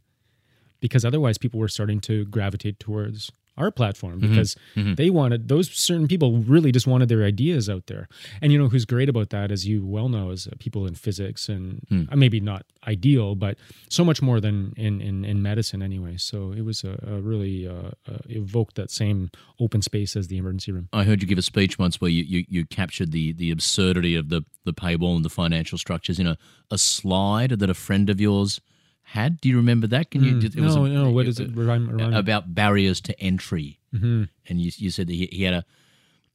because 0.81 1.05
otherwise 1.05 1.39
people 1.39 1.59
were 1.59 1.69
starting 1.69 2.01
to 2.01 2.25
gravitate 2.27 2.79
towards 2.79 3.33
our 3.59 3.71
platform 3.71 4.21
because 4.21 4.57
mm-hmm. 4.75 4.95
they 4.95 5.11
wanted 5.11 5.49
those 5.49 5.71
certain 5.71 6.09
people 6.09 6.39
really 6.39 6.73
just 6.73 6.87
wanted 6.87 7.09
their 7.09 7.25
ideas 7.25 7.69
out 7.69 7.87
there. 7.87 8.09
And 8.41 8.53
you 8.53 8.59
know 8.59 8.69
who's 8.69 8.85
great 8.85 9.09
about 9.09 9.31
that, 9.31 9.51
as 9.51 9.67
you 9.67 9.85
well 9.85 10.09
know, 10.09 10.31
is 10.31 10.47
uh, 10.47 10.53
people 10.59 10.87
in 10.87 10.95
physics 10.95 11.49
and 11.49 11.81
mm. 11.91 12.15
maybe 12.17 12.41
not 12.41 12.65
ideal, 12.87 13.35
but 13.35 13.59
so 13.89 14.05
much 14.05 14.23
more 14.23 14.41
than 14.41 14.73
in 14.77 15.01
in, 15.01 15.25
in 15.25 15.43
medicine 15.43 15.83
anyway. 15.83 16.17
So 16.17 16.53
it 16.53 16.63
was 16.63 16.85
a, 16.85 16.99
a 17.07 17.21
really 17.21 17.67
uh, 17.67 17.91
uh, 18.09 18.19
evoked 18.29 18.77
that 18.77 18.91
same 18.91 19.31
open 19.61 19.83
space 19.83 20.17
as 20.17 20.29
the 20.29 20.39
emergency 20.39 20.73
room. 20.73 20.89
I 20.93 21.05
heard 21.05 21.21
you 21.21 21.29
give 21.29 21.39
a 21.39 21.43
speech 21.43 21.79
once 21.79 22.01
where 22.01 22.11
you 22.11 22.23
you, 22.23 22.45
you 22.49 22.65
captured 22.67 23.13
the 23.13 23.33
the 23.33 23.51
absurdity 23.51 24.15
of 24.15 24.29
the 24.29 24.43
the 24.65 24.73
paywall 24.73 25.17
and 25.17 25.25
the 25.25 25.31
financial 25.31 25.79
structures 25.79 26.19
in 26.19 26.27
a, 26.27 26.39
a 26.71 26.79
slide 26.79 27.51
that 27.51 27.71
a 27.71 27.75
friend 27.75 28.09
of 28.11 28.21
yours 28.21 28.61
had. 29.09 29.41
Do 29.41 29.49
you 29.49 29.57
remember 29.57 29.87
that? 29.87 30.11
Can 30.11 30.23
you? 30.23 30.35
Mm, 30.35 30.57
it 30.57 30.61
was 30.61 30.77
no, 30.77 30.85
a, 30.85 30.89
no. 30.89 31.11
What 31.11 31.27
is 31.27 31.41
it? 31.41 31.57
Remind, 31.57 31.91
remind 31.91 32.15
about 32.15 32.55
barriers 32.55 33.01
to 33.03 33.19
entry. 33.21 33.79
Mm-hmm. 33.95 34.25
And 34.49 34.61
you, 34.61 34.71
you 34.77 34.91
said 34.91 35.09
he, 35.09 35.29
he 35.33 35.45
had 35.45 35.55
a 35.55 35.65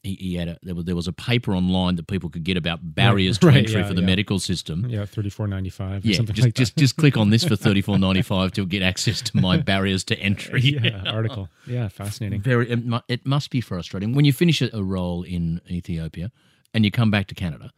he, 0.02 0.16
he, 0.16 0.36
had 0.36 0.48
a 0.48 0.60
there 0.64 0.74
was 0.74 0.86
there 0.86 0.96
was 0.96 1.08
a 1.08 1.14
paper 1.14 1.54
online 1.54 1.98
that 1.98 2.08
people 2.08 2.30
could 2.30 2.44
get 2.44 2.58
about 2.58 2.80
barriers 2.82 3.38
right, 3.44 3.54
to 3.54 3.60
entry 3.60 3.82
yeah, 3.82 3.88
for 3.88 3.94
the 3.94 4.02
yeah. 4.02 4.08
medical 4.08 4.40
system. 4.40 4.88
Yeah, 4.90 5.06
thirty 5.06 5.30
four 5.30 5.48
ninety 5.48 5.70
five. 5.70 6.04
Yeah, 6.04 6.18
something 6.18 6.34
just 6.36 6.48
like 6.48 6.56
just 6.56 6.76
just 6.76 6.98
click 6.98 7.16
on 7.16 7.30
this 7.30 7.44
for 7.44 7.56
thirty 7.68 7.82
four 7.82 8.00
ninety 8.00 8.24
five 8.24 8.52
to 8.54 8.66
get 8.66 8.82
access 8.82 9.22
to 9.22 9.38
my 9.38 9.58
barriers 9.72 10.04
to 10.06 10.18
entry. 10.18 10.62
yeah, 10.62 11.04
article. 11.06 11.50
Yeah, 11.68 11.90
fascinating. 11.90 12.42
Very. 12.42 12.72
It, 12.72 12.80
it 13.08 13.26
must 13.26 13.52
be 13.52 13.62
frustrating 13.62 14.14
when 14.14 14.26
you 14.26 14.34
finish 14.34 14.62
a 14.62 14.84
role 14.84 15.22
in 15.22 15.62
Ethiopia 15.70 16.32
and 16.74 16.84
you 16.84 16.92
come 16.92 17.12
back 17.12 17.28
to 17.28 17.36
Canada. 17.36 17.72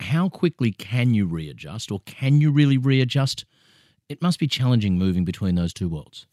How 0.00 0.30
quickly 0.30 0.72
can 0.72 1.12
you 1.12 1.26
readjust, 1.26 1.92
or 1.92 2.00
can 2.06 2.40
you 2.40 2.50
really 2.50 2.78
readjust? 2.78 3.44
It 4.12 4.22
must 4.22 4.38
be 4.38 4.46
challenging 4.46 4.98
moving 4.98 5.24
between 5.24 5.54
those 5.54 5.72
two 5.72 5.88
worlds. 5.88 6.26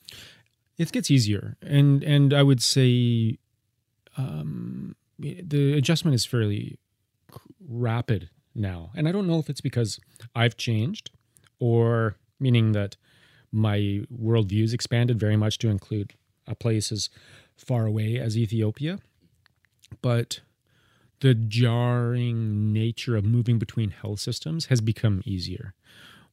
It 0.78 0.92
gets 0.92 1.10
easier, 1.10 1.58
and 1.62 2.04
and 2.04 2.34
I 2.34 2.44
would 2.44 2.62
say 2.62 3.38
um, 4.18 4.96
the 5.18 5.74
adjustment 5.74 6.16
is 6.16 6.26
fairly 6.26 6.78
rapid 7.68 8.30
now. 8.56 8.92
And 8.96 9.08
I 9.08 9.12
don't 9.12 9.28
know 9.28 9.40
if 9.40 9.50
it's 9.50 9.62
because 9.62 10.00
I've 10.36 10.58
changed, 10.58 11.12
or 11.60 12.16
meaning 12.40 12.74
that 12.74 12.96
my 13.52 14.02
worldview's 14.14 14.74
expanded 14.74 15.20
very 15.20 15.38
much 15.38 15.58
to 15.60 15.70
include 15.70 16.14
a 16.48 16.56
place 16.56 16.92
as 16.92 17.10
far 17.58 17.86
away 17.86 18.20
as 18.20 18.38
Ethiopia, 18.38 19.00
but 20.02 20.42
the 21.22 21.34
jarring 21.34 22.72
nature 22.72 23.18
of 23.18 23.26
moving 23.26 23.60
between 23.60 23.90
health 23.90 24.20
systems 24.20 24.68
has 24.68 24.82
become 24.82 25.22
easier. 25.26 25.74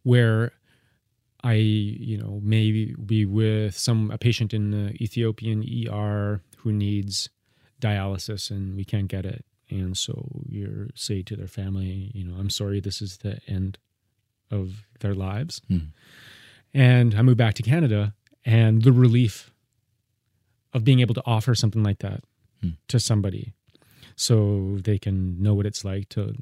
Where 0.04 0.52
I, 1.46 1.54
you 1.54 2.18
know, 2.18 2.40
maybe 2.42 2.94
be 2.94 3.24
with 3.24 3.78
some 3.78 4.11
a 4.11 4.18
patient 4.18 4.52
in 4.52 4.64
the 4.72 4.87
Ethiopian 5.00 5.62
ER 5.88 6.42
who 6.59 6.72
needs 6.72 7.28
dialysis 7.80 8.50
and 8.50 8.76
we 8.76 8.85
can't 8.85 9.06
get 9.06 9.24
it, 9.24 9.44
and 9.70 9.96
so 9.96 10.14
you 10.48 10.90
say 10.94 11.22
to 11.22 11.37
their 11.37 11.46
family, 11.46 12.11
you 12.14 12.24
know, 12.24 12.37
I'm 12.40 12.50
sorry, 12.50 12.80
this 12.80 13.00
is 13.00 13.18
the 13.18 13.38
end 13.46 13.78
of 14.50 14.87
their 15.00 15.14
lives, 15.14 15.61
mm. 15.70 15.88
and 16.74 17.14
I 17.14 17.22
move 17.22 17.37
back 17.37 17.54
to 17.54 17.62
Canada, 17.62 18.14
and 18.44 18.82
the 18.82 18.92
relief 18.92 19.52
of 20.72 20.82
being 20.82 21.00
able 21.00 21.14
to 21.14 21.22
offer 21.26 21.54
something 21.54 21.85
like 21.85 22.00
that 22.00 22.24
mm. 22.64 22.76
to 22.88 22.98
somebody, 22.98 23.54
so 24.16 24.78
they 24.82 24.98
can 24.98 25.40
know 25.40 25.54
what 25.54 25.66
it's 25.66 25.85
like 25.85 26.09
to 26.11 26.35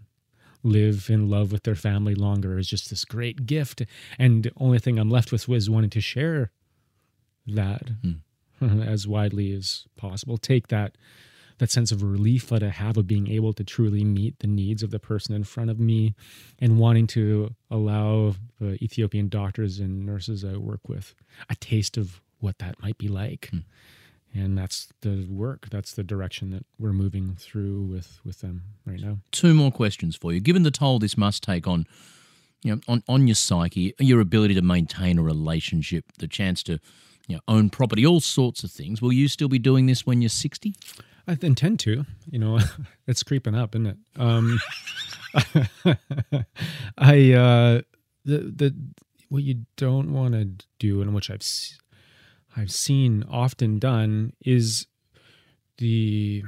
live 0.65 1.09
in 1.11 1.29
love 1.29 1.53
with 1.53 1.63
their 1.63 1.75
family 1.75 2.15
longer 2.15 2.59
is 2.59 2.67
just 2.67 2.91
this 2.91 3.05
great 3.05 3.47
gift. 3.47 3.83
And 4.19 4.43
the 4.45 4.53
only 4.57 4.79
thing 4.79 4.99
I'm 4.99 5.11
left 5.11 5.31
with 5.31 5.47
was 5.47 5.71
wanting 5.71 5.91
to 5.91 6.01
share 6.01 6.51
that 7.47 7.91
mm. 8.03 8.21
as 8.87 9.07
widely 9.07 9.53
as 9.53 9.85
possible. 9.97 10.39
Take 10.39 10.69
that 10.69 10.97
that 11.59 11.71
sense 11.71 11.93
of 11.93 12.03
relief 12.03 12.49
that 12.49 12.65
I 12.65 12.71
have 12.71 12.97
of 12.97 13.07
being 13.07 13.29
able 13.31 13.53
to 13.53 13.63
truly 13.63 14.03
meet 14.03 14.41
the 14.41 14.49
needs 14.49 14.83
of 14.83 14.91
the 14.91 14.99
person 14.99 15.37
in 15.37 15.45
front 15.45 15.71
of 15.71 15.79
me 15.79 16.17
and 16.59 16.81
wanting 16.81 17.07
to 17.09 17.55
allow 17.71 18.35
the 18.61 18.73
Ethiopian 18.83 19.29
doctors 19.29 19.79
and 19.79 20.05
nurses 20.05 20.45
I 20.45 20.57
work 20.57 20.89
with 20.89 21.15
a 21.49 21.55
taste 21.55 21.97
of 21.97 22.21
what 22.41 22.59
that 22.59 22.83
might 22.83 22.99
be 22.99 23.07
like. 23.07 23.51
Mm 23.55 23.63
and 24.35 24.59
that's 24.59 24.89
the 25.03 25.27
work 25.31 25.69
that's 25.71 25.93
the 25.93 26.03
direction 26.03 26.51
that 26.51 26.67
we're 26.79 26.93
moving 26.93 27.37
through 27.39 27.83
with 27.83 28.21
with 28.25 28.41
them 28.41 28.63
right 28.85 29.01
now. 29.01 29.19
Two 29.31 29.55
more 29.55 29.71
questions 29.71 30.17
for 30.17 30.33
you. 30.33 30.41
Given 30.41 30.63
the 30.63 30.71
toll 30.71 30.99
this 30.99 31.17
must 31.17 31.43
take 31.43 31.67
on 31.67 31.87
you 32.65 32.75
know 32.75 32.81
on, 32.89 33.03
on 33.09 33.29
your 33.29 33.37
psyche 33.37 33.95
your 34.01 34.21
ability 34.21 34.55
to 34.55 34.63
maintain 34.63 35.19
a 35.19 35.23
relationship 35.23 36.07
the 36.19 36.27
chance 36.27 36.63
to 36.65 36.81
you 37.29 37.37
know 37.37 37.41
own 37.47 37.71
property 37.71 38.05
all 38.05 38.21
sorts 38.21 38.65
of 38.65 38.73
things 38.73 39.01
will 39.01 39.13
you 39.13 39.29
still 39.29 39.49
be 39.49 39.59
doing 39.59 39.87
this 39.87 40.05
when 40.05 40.21
you're 40.21 40.29
60 40.29 40.75
i 41.29 41.37
intend 41.43 41.79
to 41.81 42.05
you 42.29 42.39
know 42.39 42.59
it's 43.07 43.23
creeping 43.23 43.55
up 43.55 43.75
isn't 43.77 43.87
it? 43.87 43.97
Um 44.17 44.59
i 46.99 47.33
uh 47.33 47.83
the 48.25 48.39
the 48.39 48.75
what 49.29 49.43
you 49.43 49.67
don't 49.77 50.13
want 50.13 50.35
to 50.35 50.67
do 50.79 51.03
and 51.03 51.15
which 51.15 51.31
i've 51.31 51.43
I've 52.57 52.71
seen 52.71 53.25
often 53.31 53.79
done 53.79 54.33
is 54.45 54.87
the 55.79 56.45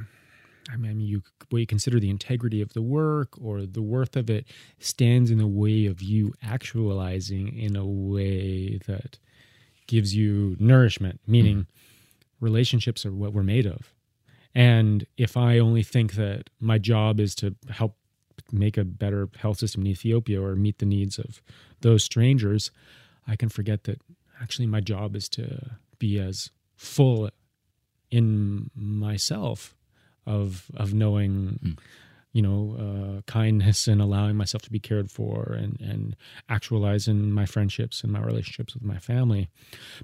I 0.71 0.75
mean, 0.75 0.99
you 0.99 1.21
what 1.49 1.59
you 1.59 1.67
consider 1.67 1.99
the 1.99 2.09
integrity 2.09 2.61
of 2.61 2.73
the 2.73 2.81
work 2.81 3.33
or 3.41 3.65
the 3.65 3.81
worth 3.81 4.15
of 4.15 4.29
it 4.29 4.45
stands 4.79 5.31
in 5.31 5.37
the 5.37 5.47
way 5.47 5.85
of 5.85 6.01
you 6.01 6.33
actualizing 6.43 7.57
in 7.57 7.75
a 7.75 7.85
way 7.85 8.77
that 8.85 9.17
gives 9.87 10.13
you 10.13 10.57
nourishment. 10.59 11.21
Meaning, 11.25 11.59
mm. 11.59 11.65
relationships 12.41 13.05
are 13.05 13.13
what 13.13 13.33
we're 13.33 13.43
made 13.43 13.65
of, 13.65 13.93
and 14.53 15.05
if 15.17 15.37
I 15.37 15.59
only 15.59 15.83
think 15.83 16.13
that 16.13 16.49
my 16.59 16.77
job 16.77 17.19
is 17.19 17.33
to 17.35 17.55
help 17.69 17.95
make 18.51 18.77
a 18.77 18.83
better 18.83 19.29
health 19.37 19.59
system 19.59 19.81
in 19.81 19.87
Ethiopia 19.87 20.41
or 20.41 20.55
meet 20.55 20.79
the 20.79 20.85
needs 20.85 21.17
of 21.17 21.41
those 21.81 22.03
strangers, 22.03 22.71
I 23.27 23.35
can 23.35 23.49
forget 23.49 23.85
that 23.85 24.01
actually 24.41 24.67
my 24.67 24.81
job 24.81 25.15
is 25.15 25.29
to 25.29 25.77
be 25.99 26.19
as 26.19 26.51
full 26.75 27.29
in 28.11 28.69
myself 28.75 29.75
of 30.25 30.65
of 30.75 30.93
knowing 30.93 31.59
mm. 31.63 31.79
you 32.33 32.41
know 32.41 32.75
uh, 32.79 33.21
kindness 33.31 33.87
and 33.87 34.01
allowing 34.01 34.35
myself 34.35 34.61
to 34.61 34.71
be 34.71 34.79
cared 34.79 35.09
for 35.09 35.53
and 35.57 35.79
and 35.81 36.15
actualizing 36.49 37.31
my 37.31 37.45
friendships 37.45 38.03
and 38.03 38.11
my 38.11 38.19
relationships 38.19 38.73
with 38.73 38.83
my 38.83 38.97
family 38.97 39.49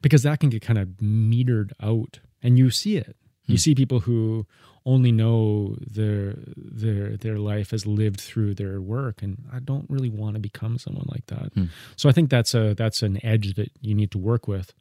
because 0.01 0.23
that 0.23 0.39
can 0.39 0.49
get 0.49 0.61
kind 0.61 0.79
of 0.79 0.87
metered 1.01 1.71
out 1.81 2.19
and 2.41 2.57
you 2.57 2.69
see 2.69 2.97
it. 2.97 3.15
You 3.45 3.57
see 3.57 3.75
people 3.75 4.01
who 4.01 4.45
only 4.85 5.11
know 5.11 5.75
their 5.79 6.35
their 6.55 7.17
their 7.17 7.37
life 7.37 7.73
as 7.73 7.85
lived 7.85 8.21
through 8.21 8.55
their 8.55 8.81
work, 8.81 9.21
and 9.21 9.43
I 9.51 9.59
don't 9.59 9.89
really 9.89 10.09
want 10.09 10.35
to 10.35 10.39
become 10.39 10.77
someone 10.77 11.07
like 11.09 11.25
that. 11.27 11.51
So 11.97 12.07
I 12.09 12.11
think 12.13 12.29
that's 12.29 12.53
a 12.53 12.73
that's 12.73 13.01
an 13.01 13.23
edge 13.25 13.55
that 13.55 13.69
you 13.81 13.95
need 13.95 14.11
to 14.11 14.17
work 14.17 14.47
with. 14.47 14.73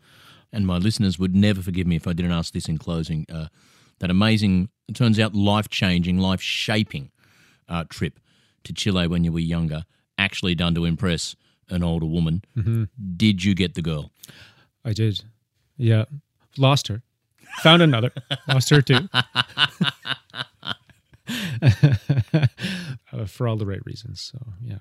And 0.52 0.66
my 0.66 0.76
listeners 0.76 1.18
would 1.18 1.34
never 1.34 1.62
forgive 1.62 1.86
me 1.86 1.96
if 1.96 2.06
I 2.06 2.12
didn't 2.12 2.32
ask 2.32 2.52
this 2.52 2.68
in 2.68 2.78
closing. 2.78 3.26
Uh, 3.32 3.46
that 4.00 4.10
amazing, 4.10 4.68
it 4.88 4.94
turns 4.96 5.18
out, 5.20 5.34
life 5.34 5.68
changing, 5.68 6.18
life 6.18 6.42
shaping 6.42 7.10
uh, 7.68 7.84
trip 7.88 8.18
to 8.64 8.72
Chile 8.72 9.06
when 9.06 9.24
you 9.24 9.32
were 9.32 9.38
younger, 9.38 9.84
actually 10.18 10.54
done 10.54 10.74
to 10.74 10.84
impress 10.84 11.36
an 11.68 11.82
older 11.82 12.06
woman. 12.06 12.42
Did 13.16 13.44
you 13.44 13.54
get 13.54 13.74
the 13.74 13.82
girl? 13.82 14.10
I 14.84 14.92
did, 14.92 15.22
yeah. 15.76 16.04
Lost 16.58 16.88
her, 16.88 17.02
found 17.62 17.80
another, 17.80 18.12
lost 18.48 18.70
her 18.70 18.82
too. 18.82 19.08
uh, 23.12 23.26
for 23.26 23.48
all 23.48 23.56
the 23.56 23.66
right 23.66 23.84
reasons. 23.86 24.20
So 24.20 24.38
yeah, 24.62 24.78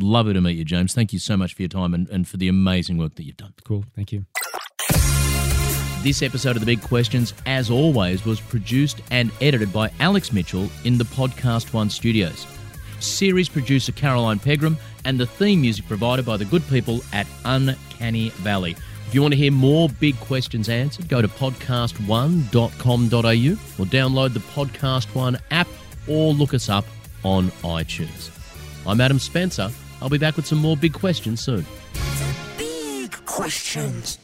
Lovely 0.00 0.32
to 0.32 0.40
meet 0.40 0.56
you, 0.56 0.64
James. 0.64 0.94
Thank 0.94 1.12
you 1.12 1.18
so 1.18 1.36
much 1.36 1.54
for 1.54 1.62
your 1.62 1.68
time 1.68 1.92
and, 1.92 2.08
and 2.08 2.28
for 2.28 2.36
the 2.36 2.46
amazing 2.46 2.98
work 2.98 3.16
that 3.16 3.24
you've 3.24 3.36
done. 3.36 3.54
cool. 3.64 3.84
Thank 3.96 4.12
you. 4.12 4.26
This 6.02 6.22
episode 6.22 6.54
of 6.56 6.60
The 6.60 6.66
Big 6.66 6.80
Questions, 6.80 7.34
as 7.44 7.70
always, 7.70 8.24
was 8.24 8.40
produced 8.40 9.00
and 9.10 9.32
edited 9.40 9.72
by 9.72 9.90
Alex 9.98 10.32
Mitchell 10.32 10.70
in 10.84 10.96
the 10.96 11.02
PodcastOne 11.04 11.90
studios. 11.90 12.46
Series 13.00 13.48
producer 13.48 13.90
Caroline 13.90 14.38
Pegram, 14.38 14.76
and 15.04 15.18
the 15.18 15.26
theme 15.26 15.60
music 15.60 15.88
provided 15.88 16.24
by 16.24 16.36
the 16.36 16.44
good 16.44 16.66
people 16.68 17.00
at 17.12 17.26
Uncanny 17.44 18.30
Valley. 18.30 18.76
If 19.08 19.14
you 19.14 19.22
want 19.22 19.32
to 19.32 19.38
hear 19.38 19.50
more 19.50 19.88
big 19.88 20.18
questions 20.20 20.68
answered, 20.68 21.08
go 21.08 21.20
to 21.20 21.26
podcast1.com.au 21.26 22.62
or 23.82 23.86
download 23.86 24.34
the 24.34 24.40
PodcastOne 24.40 25.40
app 25.50 25.66
or 26.06 26.32
look 26.32 26.54
us 26.54 26.68
up 26.68 26.84
on 27.24 27.48
iTunes. 27.62 28.30
I'm 28.86 29.00
Adam 29.00 29.18
Spencer. 29.18 29.70
I'll 30.00 30.08
be 30.08 30.18
back 30.18 30.36
with 30.36 30.46
some 30.46 30.58
more 30.58 30.76
big 30.76 30.92
questions 30.92 31.40
soon. 31.40 31.66
Big 32.56 33.12
questions. 33.26 34.18